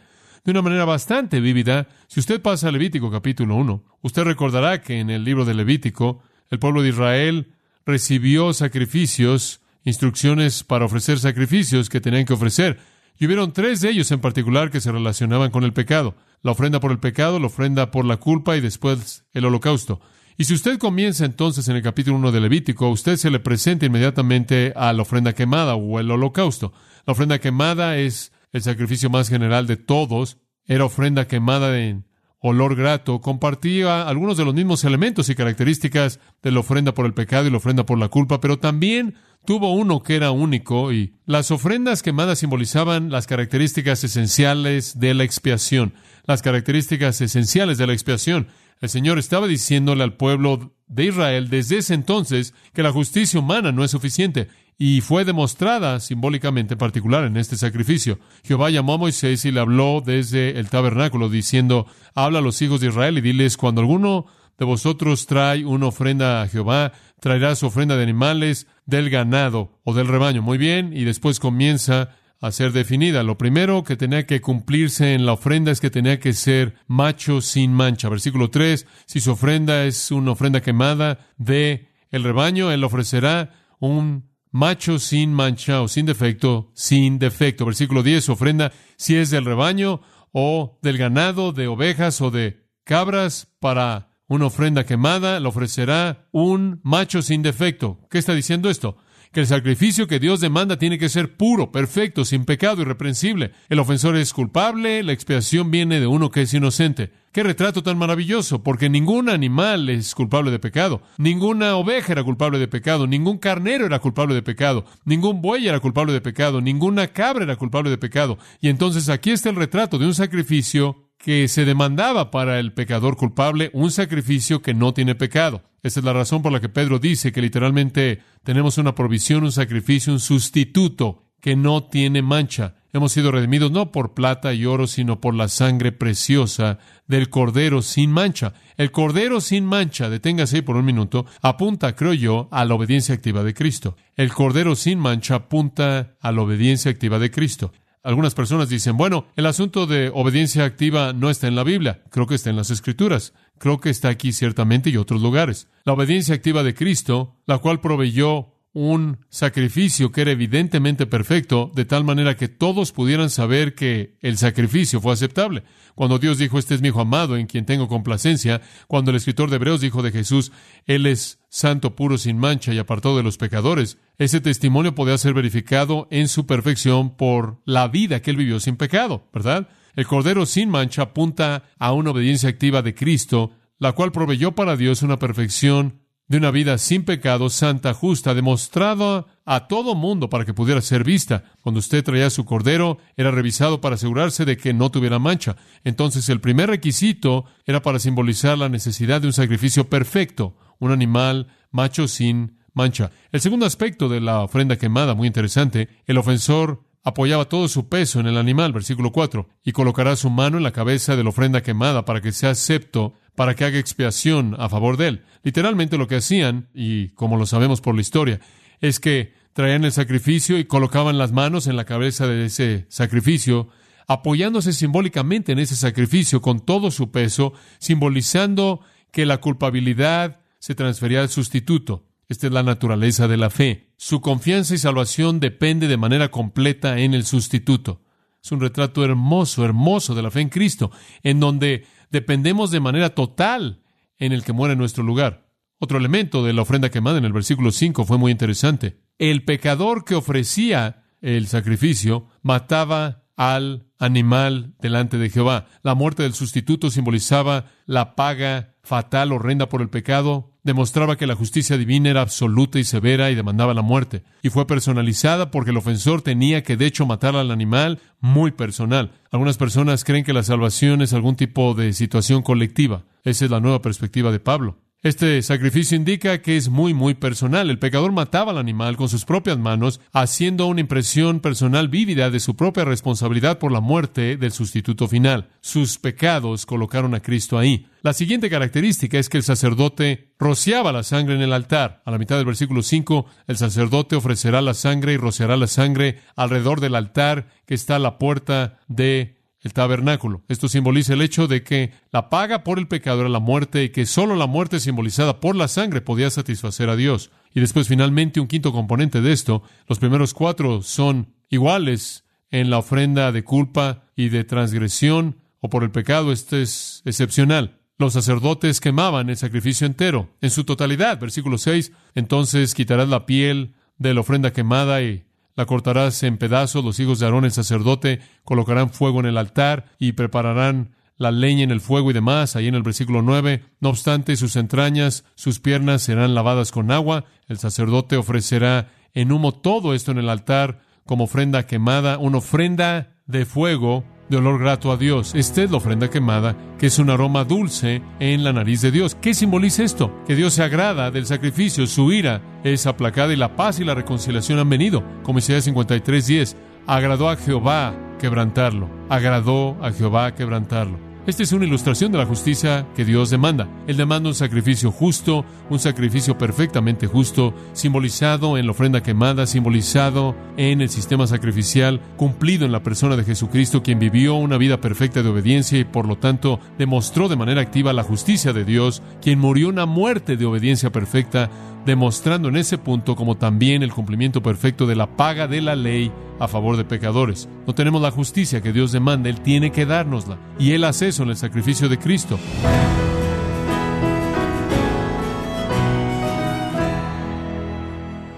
de 0.49 0.53
una 0.53 0.63
manera 0.63 0.87
bastante 0.87 1.41
vívida. 1.41 1.89
Si 2.07 2.21
usted 2.21 2.41
pasa 2.41 2.69
a 2.69 2.73
Levítico 2.73 3.11
capítulo 3.11 3.55
1, 3.57 3.85
usted 4.01 4.23
recordará 4.23 4.81
que 4.81 4.99
en 4.99 5.11
el 5.11 5.23
libro 5.23 5.45
de 5.45 5.53
Levítico 5.53 6.23
el 6.49 6.59
pueblo 6.59 6.81
de 6.81 6.89
Israel 6.89 7.53
recibió 7.85 8.55
sacrificios, 8.55 9.61
instrucciones 9.85 10.65
para 10.65 10.87
ofrecer 10.87 11.19
sacrificios 11.19 11.91
que 11.91 12.01
tenían 12.01 12.25
que 12.25 12.33
ofrecer. 12.33 12.79
Y 13.19 13.27
hubieron 13.27 13.53
tres 13.53 13.83
de 13.83 13.91
ellos 13.91 14.11
en 14.11 14.21
particular 14.21 14.71
que 14.71 14.81
se 14.81 14.91
relacionaban 14.91 15.51
con 15.51 15.65
el 15.65 15.75
pecado. 15.75 16.15
La 16.41 16.53
ofrenda 16.53 16.81
por 16.81 16.93
el 16.93 16.99
pecado, 16.99 17.39
la 17.39 17.49
ofrenda 17.49 17.91
por 17.91 18.07
la 18.07 18.17
culpa 18.17 18.57
y 18.57 18.63
después 18.63 19.25
el 19.35 19.45
holocausto. 19.45 20.01
Y 20.39 20.45
si 20.45 20.55
usted 20.55 20.79
comienza 20.79 21.27
entonces 21.27 21.69
en 21.69 21.77
el 21.77 21.83
capítulo 21.83 22.17
1 22.17 22.33
de 22.33 22.41
Levítico, 22.41 22.89
usted 22.89 23.17
se 23.17 23.31
le 23.31 23.41
presenta 23.41 23.85
inmediatamente 23.85 24.73
a 24.75 24.95
la 24.95 25.03
ofrenda 25.03 25.35
quemada 25.35 25.75
o 25.75 26.01
el 26.01 26.11
holocausto. 26.11 26.73
La 27.05 27.13
ofrenda 27.13 27.39
quemada 27.39 27.99
es 27.99 28.33
el 28.53 28.63
sacrificio 28.63 29.11
más 29.11 29.29
general 29.29 29.67
de 29.67 29.77
todos. 29.77 30.39
Era 30.65 30.85
ofrenda 30.85 31.27
quemada 31.27 31.79
en 31.79 32.05
olor 32.41 32.77
grato. 32.77 33.21
Compartía 33.21 34.09
algunos 34.09 34.37
de 34.37 34.45
los 34.45 34.55
mismos 34.55 34.85
elementos 34.85 35.29
y 35.29 35.35
características 35.35 36.21
de 36.43 36.53
la 36.53 36.61
ofrenda 36.61 36.95
por 36.95 37.07
el 37.07 37.15
pecado 37.15 37.47
y 37.47 37.51
la 37.51 37.57
ofrenda 37.57 37.85
por 37.87 37.99
la 37.99 38.09
culpa, 38.09 38.41
pero 38.41 38.59
también 38.59 39.15
tuvo 39.45 39.73
uno 39.73 40.03
que 40.03 40.17
era 40.17 40.31
único 40.31 40.93
y 40.93 41.15
las 41.25 41.51
ofrendas 41.51 42.03
quemadas 42.03 42.41
simbolizaban 42.41 43.11
las 43.11 43.27
características 43.27 44.05
esenciales 44.05 44.99
de 44.99 45.15
la 45.15 45.25
expiación, 45.25 45.95
las 46.27 46.43
características 46.43 47.21
esenciales 47.21 47.79
de 47.79 47.87
la 47.87 47.93
expiación. 47.93 48.49
El 48.81 48.89
Señor 48.89 49.19
estaba 49.19 49.47
diciéndole 49.47 50.05
al 50.05 50.15
pueblo 50.15 50.73
de 50.87 51.07
Israel 51.07 51.49
desde 51.49 51.79
ese 51.79 51.95
entonces 51.95 52.55
que 52.73 52.83
la 52.83 52.93
justicia 52.93 53.41
humana 53.41 53.73
no 53.73 53.85
es 53.85 53.91
suficiente 53.91 54.49
y 54.79 55.01
fue 55.01 55.25
demostrada 55.25 55.99
simbólicamente 55.99 56.75
en 56.75 56.79
particular 56.79 57.25
en 57.25 57.37
este 57.37 57.57
sacrificio. 57.57 58.21
Jehová 58.45 58.71
llamó 58.71 58.95
a 58.95 58.99
Moisés 58.99 59.45
y 59.45 59.51
le 59.51 59.61
habló 59.61 60.03
desde 60.05 60.59
el 60.59 60.71
tabernáculo 60.71 61.29
diciendo, 61.29 61.87
habla 62.15 62.39
a 62.39 62.43
los 62.43 62.63
hijos 62.63 62.81
de 62.81 62.87
Israel 62.87 63.19
y 63.19 63.21
diles, 63.21 63.57
cuando 63.57 63.81
alguno 63.81 64.27
de 64.57 64.65
vosotros 64.65 65.27
trae 65.27 65.65
una 65.65 65.87
ofrenda 65.87 66.43
a 66.43 66.49
Jehová, 66.49 66.93
traerá 67.21 67.57
su 67.57 67.67
ofrenda 67.67 67.97
de 67.97 68.05
animales, 68.05 68.69
del 68.87 69.11
ganado 69.11 69.81
o 69.83 69.95
del 69.95 70.07
rebaño. 70.07 70.43
Muy 70.43 70.59
bien, 70.59 70.93
y 70.93 71.05
después 71.05 71.41
comienza 71.41 72.11
a 72.41 72.53
ser 72.53 72.73
definida. 72.73 73.23
Lo 73.23 73.39
primero 73.39 73.85
que 73.85 73.97
tenía 73.97 74.27
que 74.27 74.41
cumplirse 74.41 75.15
en 75.15 75.27
la 75.27 75.33
ofrenda 75.33 75.73
es 75.73 75.81
que 75.81 75.91
tenía 75.91 76.21
que 76.21 76.33
ser 76.33 76.77
macho 76.87 77.41
sin 77.41 77.73
mancha. 77.73 78.09
Versículo 78.09 78.51
3, 78.51 78.87
si 79.07 79.21
su 79.21 79.33
ofrenda 79.33 79.85
es 79.85 80.11
una 80.11 80.33
ofrenda 80.33 80.61
quemada 80.61 81.27
de 81.37 81.89
el 82.11 82.25
rebaño, 82.25 82.71
él 82.71 82.85
ofrecerá 82.85 83.53
un 83.81 84.31
macho 84.51 84.99
sin 84.99 85.33
mancha 85.33 85.83
o 85.83 85.89
sin 85.89 86.07
defecto, 86.07 86.71
sin 86.75 87.19
defecto. 87.19 87.67
Versículo 87.67 88.03
10, 88.03 88.25
su 88.25 88.33
ofrenda 88.33 88.73
si 88.97 89.17
es 89.17 89.31
del 89.31 89.45
rebaño 89.45 90.01
o 90.33 90.79
del 90.83 90.99
ganado, 90.99 91.53
de 91.53 91.67
ovejas 91.67 92.21
o 92.21 92.31
de 92.31 92.69
cabras 92.85 93.49
para 93.61 94.09
una 94.29 94.47
ofrenda 94.47 94.85
quemada, 94.85 95.41
le 95.41 95.49
ofrecerá 95.49 96.29
un 96.33 96.81
macho 96.83 97.23
sin 97.23 97.43
defecto. 97.43 98.07
¿Qué 98.11 98.19
está 98.19 98.35
diciendo 98.35 98.69
esto? 98.71 98.99
Que 99.33 99.41
el 99.41 99.47
sacrificio 99.47 100.07
que 100.07 100.19
Dios 100.19 100.41
demanda 100.41 100.79
tiene 100.79 100.99
que 100.99 101.09
ser 101.09 101.37
puro, 101.37 101.71
perfecto, 101.73 102.25
sin 102.25 102.45
pecado, 102.45 102.83
irreprensible. 102.83 103.53
El 103.69 103.79
ofensor 103.79 104.17
es 104.17 104.33
culpable, 104.33 105.03
la 105.03 105.13
expiación 105.13 105.71
viene 105.71 106.01
de 106.01 106.07
uno 106.07 106.31
que 106.31 106.43
es 106.43 106.55
inocente. 106.55 107.13
Qué 107.33 107.43
retrato 107.43 107.83
tan 107.83 107.99
maravilloso, 107.99 108.63
porque 108.63 108.89
ningún 108.89 109.29
animal 109.29 109.91
es 109.91 110.15
culpable 110.15 110.51
de 110.51 110.59
pecado, 110.59 111.03
ninguna 111.19 111.77
oveja 111.77 112.13
era 112.13 112.25
culpable 112.25 112.59
de 112.59 112.69
pecado, 112.69 113.07
ningún 113.07 113.39
carnero 113.39 113.87
era 113.87 113.99
culpable 113.99 114.35
de 114.35 114.43
pecado, 114.43 114.87
ningún 115.05 115.43
buey 115.43 115.69
era 115.69 115.79
culpable 115.81 116.13
de 116.13 116.21
pecado, 116.21 116.61
ninguna 116.61 117.09
cabra 117.09 117.45
era 117.45 117.57
culpable 117.57 117.91
de 117.91 117.99
pecado. 117.99 118.39
Y 118.61 118.69
entonces 118.69 119.09
aquí 119.09 119.31
está 119.31 119.51
el 119.51 119.57
retrato 119.57 119.99
de 119.99 120.07
un 120.07 120.15
sacrificio 120.15 121.08
que 121.19 121.49
se 121.49 121.65
demandaba 121.65 122.31
para 122.31 122.59
el 122.61 122.73
pecador 122.73 123.17
culpable 123.17 123.71
un 123.75 123.91
sacrificio 123.91 124.63
que 124.63 124.75
no 124.75 124.95
tiene 124.95 125.15
pecado. 125.15 125.63
Esa 125.83 126.01
es 126.01 126.05
la 126.05 126.13
razón 126.13 126.43
por 126.43 126.53
la 126.53 126.61
que 126.61 126.69
Pedro 126.69 126.99
dice 126.99 127.33
que 127.33 127.43
literalmente 127.43 128.21
tenemos 128.45 128.79
una 128.79 128.95
provisión, 128.95 129.45
un 129.45 129.53
sacrificio, 129.53 130.13
un 130.13 130.21
sustituto 130.21 131.25
que 131.41 131.57
no 131.57 131.85
tiene 131.85 132.23
mancha. 132.23 132.77
Hemos 132.93 133.13
sido 133.13 133.31
redimidos 133.31 133.71
no 133.71 133.93
por 133.93 134.15
plata 134.15 134.55
y 134.55 134.65
oro, 134.65 134.87
sino 134.87 135.21
por 135.21 135.35
la 135.35 135.49
sangre 135.49 135.93
preciosa 135.93 136.79
del 137.07 137.29
Cordero 137.29 137.83
sin 137.83 138.11
mancha. 138.11 138.55
El 138.77 138.91
Cordero 138.91 139.41
sin 139.41 139.67
mancha, 139.67 140.09
deténgase 140.09 140.57
ahí 140.57 140.63
por 140.63 140.77
un 140.77 140.87
minuto, 140.87 141.27
apunta, 141.43 141.95
creo 141.95 142.15
yo, 142.15 142.49
a 142.51 142.65
la 142.65 142.75
obediencia 142.75 143.15
activa 143.15 143.45
de 143.45 143.55
Cristo. 143.55 143.97
El 144.17 144.33
Cordero 144.33 144.75
sin 144.75 144.99
mancha 144.99 145.35
apunta 145.35 146.17
a 146.21 146.33
la 146.33 146.43
obediencia 146.43 146.91
activa 146.91 147.19
de 147.19 147.31
Cristo. 147.31 147.73
Algunas 148.03 148.35
personas 148.35 148.69
dicen, 148.69 148.97
bueno, 148.97 149.27
el 149.37 149.47
asunto 149.47 149.87
de 149.87 150.11
obediencia 150.15 150.65
activa 150.65 151.13
no 151.13 151.31
está 151.31 151.49
en 151.49 151.57
la 151.57 151.65
Biblia, 151.65 152.03
creo 152.11 152.27
que 152.27 152.35
está 152.35 152.51
en 152.51 152.57
las 152.57 152.71
Escrituras, 152.71 153.35
creo 153.59 153.81
que 153.81 153.91
está 153.91 154.09
aquí 154.09 154.33
ciertamente 154.33 154.91
y 154.91 154.97
otros 154.97 155.21
lugares. 155.21 155.69
La 155.85 155.93
obediencia 155.93 156.35
activa 156.35 156.63
de 156.63 156.75
Cristo, 156.75 157.37
la 157.47 157.59
cual 157.59 157.81
proveyó 157.81 158.58
un 158.79 159.19
sacrificio 159.29 160.13
que 160.13 160.21
era 160.21 160.31
evidentemente 160.31 161.05
perfecto, 161.07 161.73
de 161.75 161.85
tal 161.85 162.05
manera 162.05 162.37
que 162.37 162.47
todos 162.47 162.93
pudieran 162.93 163.29
saber 163.29 163.75
que 163.75 164.17
el 164.21 164.39
sacrificio 164.39 165.01
fue 165.01 165.13
aceptable. 165.13 165.65
Cuando 165.97 166.21
Dios 166.21 166.39
dijo, 166.39 166.61
este 166.61 166.77
es 166.77 166.81
mi 166.81 166.89
hijo 166.89 167.01
amado 167.01 167.37
en 167.37 167.49
quien 167.49 167.67
tengo 167.67 167.89
complacencia, 167.89 168.61
cuando 168.87 169.11
el 169.11 169.17
escritor 169.17 169.51
de 169.51 169.57
Hebreos 169.57 169.81
dijo 169.81 170.01
de 170.03 170.13
Jesús, 170.13 170.53
Él 170.87 171.07
es 171.07 171.41
santo, 171.49 171.97
puro, 171.97 172.19
sin 172.19 172.39
mancha 172.39 172.73
y 172.73 172.79
apartado 172.79 173.17
de 173.17 173.25
los 173.25 173.37
pecadores, 173.37 173.99
ese 174.17 174.41
testimonio 174.41 174.95
podía 174.95 175.19
ser 175.19 175.35
verificado 175.35 176.07
en 176.13 176.29
su 176.29 176.47
perfección 176.47 177.17
por 177.17 177.61
la 177.65 177.89
vida 177.89 178.23
que 178.23 178.31
Él 178.31 178.37
vivió 178.37 178.61
sin 178.61 178.77
pecado, 178.77 179.29
¿verdad? 179.35 179.69
El 179.97 180.07
Cordero 180.07 180.47
sin 180.47 180.71
mancha 180.71 181.03
apunta 181.03 181.65
a 181.81 181.93
una 181.93 182.13
obediencia 182.13 182.49
activa 182.49 182.83
de 182.83 182.95
Cristo, 182.95 183.51
la 183.81 183.91
cual 183.93 184.13
proveyó 184.13 184.53
para 184.53 184.77
Dios 184.77 185.03
una 185.03 185.19
perfección 185.19 186.03
de 186.29 186.37
una 186.37 186.51
vida 186.51 186.77
sin 186.79 187.05
pecado, 187.05 187.49
santa, 187.49 187.95
justa, 187.95 188.35
demostrada 188.35 189.27
a 189.47 189.67
todo 189.67 189.95
mundo 189.95 190.29
para 190.29 190.45
que 190.45 190.53
pudiera 190.53 190.83
ser 190.83 191.03
vista. 191.03 191.45
Cuando 191.63 191.79
usted 191.79 192.05
traía 192.05 192.29
su 192.29 192.45
cordero, 192.45 192.99
era 193.17 193.31
revisado 193.31 193.81
para 193.81 193.95
asegurarse 193.95 194.45
de 194.45 194.59
que 194.59 194.75
no 194.75 194.91
tuviera 194.91 195.19
mancha. 195.19 195.57
Entonces, 195.85 196.29
el 196.29 196.41
primer 196.41 196.69
requisito 196.69 197.47
era 197.65 197.81
para 197.83 197.99
simbolizar 197.99 198.59
la 198.59 198.69
necesidad 198.69 199.23
de 199.23 199.29
un 199.29 199.33
sacrificio 199.33 199.89
perfecto, 199.89 200.55
un 200.79 200.93
animal 200.93 201.49
macho 201.71 202.07
sin 202.09 202.59
mancha. 202.75 203.11
El 203.33 203.41
segundo 203.41 203.65
aspecto 203.65 204.09
de 204.09 204.21
la 204.21 204.41
ofrenda 204.41 204.77
quemada, 204.77 205.15
muy 205.15 205.27
interesante, 205.27 205.89
el 206.07 206.19
ofensor 206.19 206.85
apoyaba 207.09 207.49
todo 207.49 207.69
su 207.69 207.89
peso 207.89 208.21
en 208.21 208.27
el 208.27 208.37
animal, 208.37 208.73
versículo 208.73 209.13
4, 209.13 209.49
y 209.65 209.73
colocará 209.73 210.15
su 210.17 210.31
mano 210.31 210.59
en 210.59 210.63
la 210.63 210.73
cabeza 210.73 211.17
de 211.17 211.25
la 211.25 211.31
ofrenda 211.31 211.63
quemada 211.63 212.05
para 212.05 212.21
que 212.21 212.33
sea 212.33 212.51
acepto 212.51 213.15
para 213.35 213.55
que 213.55 213.65
haga 213.65 213.79
expiación 213.79 214.57
a 214.59 214.69
favor 214.69 214.97
de 214.97 215.09
él. 215.09 215.25
Literalmente 215.43 215.97
lo 215.97 216.09
que 216.09 216.17
hacían, 216.17 216.69
y 216.75 217.11
como 217.11 217.37
lo 217.37 217.47
sabemos 217.47 217.81
por 217.81 217.95
la 217.95 218.01
historia, 218.01 218.41
es 218.81 219.01
que 219.01 219.33
traían 219.53 219.85
el 219.85 219.93
sacrificio 219.93 220.59
y 220.59 220.65
colocaban 220.65 221.19
las 221.19 221.33
manos 221.33 221.67
en 221.67 221.77
la 221.77 221.85
cabeza 221.85 222.27
de 222.27 222.47
ese 222.47 222.87
sacrificio, 222.89 223.69
apoyándose 224.07 224.73
simbólicamente 224.73 225.53
en 225.53 225.61
ese 225.61 225.77
sacrificio 225.77 226.43
con 226.43 226.61
todo 226.61 226.91
su 226.91 227.11
peso, 227.11 227.53
simbolizando 227.79 228.81
que 229.13 229.25
la 229.25 229.39
culpabilidad 229.39 230.41
se 230.59 230.75
transfería 230.75 231.21
al 231.21 231.29
sustituto. 231.29 232.08
Esta 232.29 232.47
es 232.47 232.53
la 232.53 232.63
naturaleza 232.63 233.27
de 233.27 233.39
la 233.39 233.49
fe. 233.49 233.95
Su 233.97 234.21
confianza 234.21 234.75
y 234.75 234.79
salvación 234.79 235.41
depende 235.41 235.89
de 235.89 235.97
manera 235.97 236.31
completa 236.31 236.99
en 236.99 237.15
el 237.15 237.25
sustituto. 237.25 238.03
Es 238.43 238.53
un 238.53 238.61
retrato 238.61 239.03
hermoso, 239.03 239.65
hermoso 239.65 240.15
de 240.15 240.23
la 240.23 240.31
fe 240.31 240.43
en 240.43 240.51
Cristo, 240.51 240.91
en 241.23 241.41
donde 241.41 241.87
dependemos 242.11 242.71
de 242.71 242.81
manera 242.81 243.15
total 243.15 243.83
en 244.19 244.33
el 244.33 244.45
que 244.45 244.53
muere 244.53 244.75
en 244.75 244.79
nuestro 244.79 245.03
lugar. 245.03 245.49
Otro 245.79 245.97
elemento 245.97 246.45
de 246.45 246.53
la 246.53 246.63
ofrenda 246.63 246.91
quemada 246.91 247.19
en 247.19 247.25
el 247.25 247.33
versículo 247.33 247.71
5 247.71 248.05
fue 248.05 248.19
muy 248.19 248.31
interesante. 248.31 249.01
El 249.19 249.45
pecador 249.45 250.05
que 250.05 250.15
ofrecía 250.15 251.05
el 251.21 251.47
sacrificio 251.47 252.29
mataba 252.43 253.25
al 253.37 253.87
animal 253.99 254.75
delante 254.81 255.17
de 255.17 255.31
Jehová. 255.31 255.67
La 255.83 255.95
muerte 255.95 256.25
del 256.25 256.35
sustituto 256.35 256.91
simbolizaba 256.91 257.67
la 257.87 258.17
paga 258.17 258.75
fatal, 258.83 259.33
horrenda 259.33 259.69
por 259.69 259.81
el 259.81 259.89
pecado, 259.89 260.58
demostraba 260.63 261.17
que 261.17 261.27
la 261.27 261.35
justicia 261.35 261.77
divina 261.77 262.11
era 262.11 262.21
absoluta 262.21 262.79
y 262.79 262.85
severa 262.85 263.31
y 263.31 263.35
demandaba 263.35 263.75
la 263.75 263.83
muerte. 263.83 264.23
Y 264.43 264.51
fue 264.51 264.67
personalizada 264.67 265.51
porque 265.51 265.71
el 265.71 265.77
ofensor 265.77 266.23
tenía 266.23 266.63
que 266.63 266.77
de 266.77 266.87
hecho 266.87 267.07
matar 267.07 267.37
al 267.37 267.51
animal 267.51 268.01
muy 268.21 268.51
personal. 268.51 269.13
Algunas 269.31 269.57
personas 269.57 270.05
creen 270.05 270.25
que 270.25 270.33
la 270.33 270.43
salvación 270.43 271.03
es 271.03 271.13
algún 271.13 271.37
tipo 271.37 271.75
de 271.75 271.93
situación 271.93 272.43
colectiva. 272.43 273.05
Esa 273.25 273.45
es 273.45 273.51
la 273.51 273.61
nueva 273.61 273.83
perspectiva 273.83 274.33
de 274.33 274.41
Pablo. 274.41 274.79
Este 275.01 275.41
sacrificio 275.43 275.97
indica 275.97 276.43
que 276.43 276.57
es 276.57 276.69
muy, 276.69 276.93
muy 276.93 277.15
personal. 277.15 277.71
El 277.71 277.79
pecador 277.79 278.11
mataba 278.11 278.51
al 278.51 278.59
animal 278.59 278.97
con 278.97 279.09
sus 279.09 279.25
propias 279.25 279.57
manos, 279.57 280.01
haciendo 280.13 280.67
una 280.67 280.81
impresión 280.81 281.39
personal 281.39 281.87
vívida 281.87 282.31
de 282.31 282.41
su 282.41 282.57
propia 282.57 282.85
responsabilidad 282.85 283.61
por 283.61 283.71
la 283.71 283.81
muerte 283.81 284.37
del 284.37 284.51
sustituto 284.51 285.07
final. 285.07 285.51
Sus 285.61 285.99
pecados 285.99 286.67
colocaron 286.67 287.15
a 287.15 287.21
Cristo 287.21 287.59
ahí. 287.59 287.87
La 288.03 288.13
siguiente 288.13 288.51
característica 288.51 289.21
es 289.21 289.29
que 289.29 289.37
el 289.37 289.45
sacerdote 289.45 290.33
rociaba 290.37 290.91
la 290.91 291.05
sangre 291.05 291.37
en 291.37 291.43
el 291.43 291.53
altar. 291.53 292.03
A 292.05 292.11
la 292.11 292.19
mitad 292.19 292.35
del 292.35 292.47
versículo 292.47 292.83
5, 292.83 293.25
el 293.47 293.57
sacerdote 293.57 294.17
ofrecerá 294.17 294.61
la 294.63 294.75
sangre 294.75 295.13
y 295.13 295.17
rociará 295.17 295.57
la 295.57 295.69
sangre 295.69 296.19
alrededor 296.35 296.81
del 296.81 296.97
altar 296.97 297.47
que 297.67 297.75
está 297.75 297.97
a 297.97 298.01
la 298.01 298.19
puerta 298.19 298.81
de 298.89 299.38
el 299.69 299.75
tabernáculo. 299.75 300.43
Esto 300.49 300.69
simboliza 300.69 301.13
el 301.13 301.23
hecho 301.23 301.47
de 301.47 301.63
que 301.63 301.93
la 302.11 302.31
paga 302.31 302.65
por 302.65 302.79
el 302.79 302.89
pecado 302.89 303.21
era 303.21 303.29
la 303.29 303.39
muerte 303.39 303.85
y 303.85 303.91
que 303.91 304.07
solo 304.07 304.35
la 304.35 304.47
muerte 304.47 304.81
simbolizada 304.81 305.41
por 305.41 305.55
la 305.55 305.69
sangre 305.69 306.01
podía 306.01 306.31
satisfacer 306.31 306.89
a 306.89 306.97
Dios. 306.97 307.31
Y 307.55 307.61
después 307.61 307.87
finalmente 307.87 308.41
un 308.41 308.49
quinto 308.49 308.73
componente 308.73 309.21
de 309.21 309.33
esto, 309.33 309.63
los 309.87 309.99
primeros 309.99 310.33
cuatro 310.33 310.83
son 310.83 311.35
iguales 311.51 312.25
en 312.51 312.71
la 312.71 312.79
ofrenda 312.79 313.31
de 313.31 313.45
culpa 313.45 314.05
y 314.17 314.31
de 314.31 314.45
transgresión 314.45 315.37
o 315.61 315.69
por 315.69 315.83
el 315.83 315.91
pecado, 315.91 316.33
esto 316.33 316.57
es 316.57 317.03
excepcional. 317.05 317.79
Los 317.99 318.15
sacerdotes 318.15 318.81
quemaban 318.81 319.29
el 319.29 319.37
sacrificio 319.37 319.87
entero, 319.87 320.31
en 320.41 320.51
su 320.51 320.65
totalidad. 320.65 321.21
Versículo 321.21 321.59
6. 321.59 321.93
Entonces 322.15 322.75
quitarás 322.75 323.09
la 323.09 323.27
piel 323.27 323.75
de 323.99 324.15
la 324.15 324.21
ofrenda 324.21 324.53
quemada 324.53 325.03
y 325.03 325.25
la 325.59 325.67
cortarás 325.67 326.23
en 326.23 326.39
pedazos. 326.39 326.85
Los 326.85 327.01
hijos 327.01 327.19
de 327.19 327.27
Aarón, 327.27 327.45
el 327.45 327.51
sacerdote, 327.51 328.21
colocarán 328.45 328.91
fuego 328.91 329.19
en 329.19 329.27
el 329.27 329.37
altar 329.37 329.87
y 329.99 330.13
prepararán 330.13 330.95
la 331.17 331.33
leña 331.33 331.65
en 331.65 331.73
el 331.73 331.81
fuego 331.81 332.13
y 332.13 332.15
demás, 332.15 332.55
ahí 332.55 332.69
en 332.69 332.77
el 332.77 332.85
versículo 332.85 333.23
9. 333.23 333.65
No 333.81 333.89
obstante, 333.89 334.37
sus 334.37 334.55
entrañas, 334.55 335.25
sus 335.35 335.59
piernas 335.59 336.03
serán 336.03 336.37
lavadas 336.37 336.71
con 336.71 336.93
agua. 336.93 337.25
El 337.49 337.59
sacerdote 337.59 338.17
ofrecerá 338.17 338.93
en 339.15 339.33
humo 339.33 339.53
todo 339.53 339.95
esto 339.95 340.13
en 340.13 340.19
el 340.19 340.29
altar 340.29 340.79
como 341.05 341.25
ofrenda 341.25 341.67
quemada, 341.67 342.19
una 342.19 342.39
ofrenda 342.39 343.17
de 343.27 343.45
fuego 343.45 344.05
de 344.29 344.37
olor 344.37 344.59
grato 344.59 344.93
a 344.93 344.97
Dios. 344.97 345.35
Esta 345.35 345.63
es 345.63 345.71
la 345.71 345.79
ofrenda 345.79 346.11
quemada, 346.11 346.57
que 346.79 346.87
es 346.87 346.99
un 346.99 347.11
aroma 347.11 347.45
dulce 347.45 348.03
en 348.21 348.45
la 348.45 348.53
nariz 348.53 348.83
de 348.83 348.91
Dios. 348.91 349.15
¿Qué 349.15 349.35
simboliza 349.35 349.83
esto? 349.83 350.13
Que 350.27 350.35
Dios 350.35 350.55
se 350.55 350.63
agrada 350.63 351.11
del 351.11 351.27
sacrificio, 351.27 351.87
su 351.87 352.13
ira 352.13 352.43
es 352.65 352.87
aplacada 352.87 353.33
y 353.33 353.37
la 353.37 353.57
paz 353.57 353.81
y 353.81 353.85
la 353.85 353.95
reconciliación 353.95 354.59
han 354.59 354.69
venido. 354.69 355.03
Como 355.23 355.39
Isaías 355.39 355.67
53:10, 355.67 356.57
agradó 356.87 357.29
a 357.29 357.37
Jehová 357.37 357.95
quebrantarlo, 358.19 358.89
agradó 359.09 359.77
a 359.83 359.93
Jehová 359.93 360.35
quebrantarlo. 360.35 361.08
Esta 361.29 361.43
es 361.43 361.53
una 361.53 361.67
ilustración 361.67 362.11
de 362.11 362.17
la 362.17 362.25
justicia 362.25 362.87
que 362.97 363.05
Dios 363.05 363.29
demanda. 363.29 363.69
Él 363.87 363.99
demanda 363.99 364.31
un 364.31 364.35
sacrificio 364.35 364.91
justo, 364.91 365.45
un 365.69 365.79
sacrificio 365.79 366.39
perfectamente 366.39 367.07
justo, 367.07 367.53
simbolizado 367.75 368.57
en 368.57 368.65
la 368.65 368.73
ofrenda 368.73 369.03
quemada, 369.03 369.47
simbolizado 369.47 370.35
en 370.57 370.81
el 370.81 370.89
sistema 370.89 371.27
sacrificial, 371.27 372.01
cumplido 372.17 372.65
en 372.65 372.73
la 372.73 372.83
persona 372.83 373.15
de 373.15 373.25
Jesucristo, 373.25 373.83
quien 373.83 373.99
vivió 373.99 374.37
una 374.37 374.57
vida 374.57 374.81
perfecta 374.81 375.23
de 375.23 375.29
obediencia 375.29 375.79
y 375.79 375.85
por 375.85 376.09
lo 376.09 376.17
tanto 376.17 376.61
demostró 376.79 377.29
de 377.29 377.37
manera 377.37 377.61
activa 377.61 377.93
la 377.93 378.05
justicia 378.05 378.55
de 378.55 378.65
Dios, 378.65 379.03
quien 379.21 379.39
murió 379.39 379.69
una 379.69 379.85
muerte 379.85 380.39
de 380.39 380.47
obediencia 380.47 380.91
perfecta, 380.91 381.51
demostrando 381.89 382.51
en 382.51 382.57
ese 382.57 382.77
punto 382.77 383.17
como 383.17 383.39
también 383.39 383.83
el 383.83 383.95
cumplimiento 383.95 384.43
perfecto 384.43 384.87
de 384.87 384.95
la 384.95 385.17
paga 385.17 385.49
de 385.49 385.63
la 385.63 385.75
ley 385.75 386.13
a 386.39 386.47
favor 386.47 386.77
de 386.77 386.85
pecadores. 386.85 387.49
No 387.67 387.75
tenemos 387.75 388.03
la 388.03 388.11
justicia 388.11 388.61
que 388.61 388.75
Dios 388.75 388.93
demanda, 388.93 389.31
Él 389.31 389.41
tiene 389.41 389.73
que 389.73 389.87
dárnosla. 389.87 390.39
Y 390.59 390.73
Él 390.73 390.85
hace 390.85 391.09
eso 391.09 391.23
en 391.23 391.31
el 391.31 391.39
sacrificio 391.39 391.89
de 391.89 391.99
Cristo. 391.99 392.39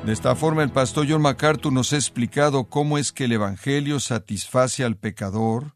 De 0.07 0.13
esta 0.13 0.37
forma, 0.37 0.63
el 0.63 0.71
pastor 0.71 1.07
John 1.09 1.23
MacArthur 1.23 1.73
nos 1.73 1.93
ha 1.93 1.97
explicado 1.97 2.69
cómo 2.69 2.99
es 2.99 3.11
que 3.11 3.25
el 3.25 3.33
Evangelio 3.33 3.99
satisface 3.99 4.85
al 4.85 4.97
pecador 4.97 5.75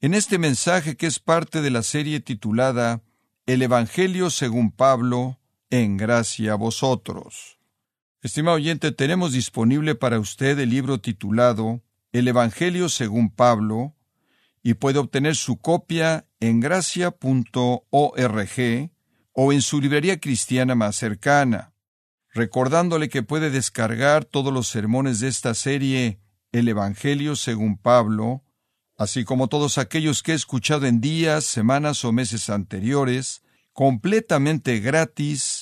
en 0.00 0.14
este 0.14 0.38
mensaje 0.38 0.96
que 0.96 1.06
es 1.06 1.20
parte 1.20 1.62
de 1.62 1.70
la 1.70 1.84
serie 1.84 2.18
titulada 2.18 3.00
El 3.46 3.62
Evangelio 3.62 4.28
según 4.30 4.72
Pablo, 4.72 5.38
en 5.72 5.96
gracia 5.96 6.52
a 6.52 6.56
vosotros. 6.56 7.58
Estimado 8.20 8.56
oyente, 8.56 8.92
tenemos 8.92 9.32
disponible 9.32 9.94
para 9.94 10.20
usted 10.20 10.58
el 10.58 10.68
libro 10.68 11.00
titulado 11.00 11.82
El 12.12 12.28
Evangelio 12.28 12.90
según 12.90 13.30
Pablo 13.30 13.96
y 14.62 14.74
puede 14.74 14.98
obtener 14.98 15.34
su 15.34 15.62
copia 15.62 16.26
en 16.40 16.60
gracia.org 16.60 17.80
o 19.32 19.52
en 19.52 19.62
su 19.62 19.80
librería 19.80 20.20
cristiana 20.20 20.74
más 20.74 20.94
cercana, 20.94 21.72
recordándole 22.34 23.08
que 23.08 23.22
puede 23.22 23.48
descargar 23.48 24.26
todos 24.26 24.52
los 24.52 24.68
sermones 24.68 25.20
de 25.20 25.28
esta 25.28 25.54
serie 25.54 26.20
El 26.52 26.68
Evangelio 26.68 27.34
según 27.34 27.78
Pablo, 27.78 28.44
así 28.98 29.24
como 29.24 29.48
todos 29.48 29.78
aquellos 29.78 30.22
que 30.22 30.32
he 30.32 30.34
escuchado 30.34 30.84
en 30.84 31.00
días, 31.00 31.44
semanas 31.44 32.04
o 32.04 32.12
meses 32.12 32.50
anteriores, 32.50 33.42
completamente 33.72 34.80
gratis 34.80 35.61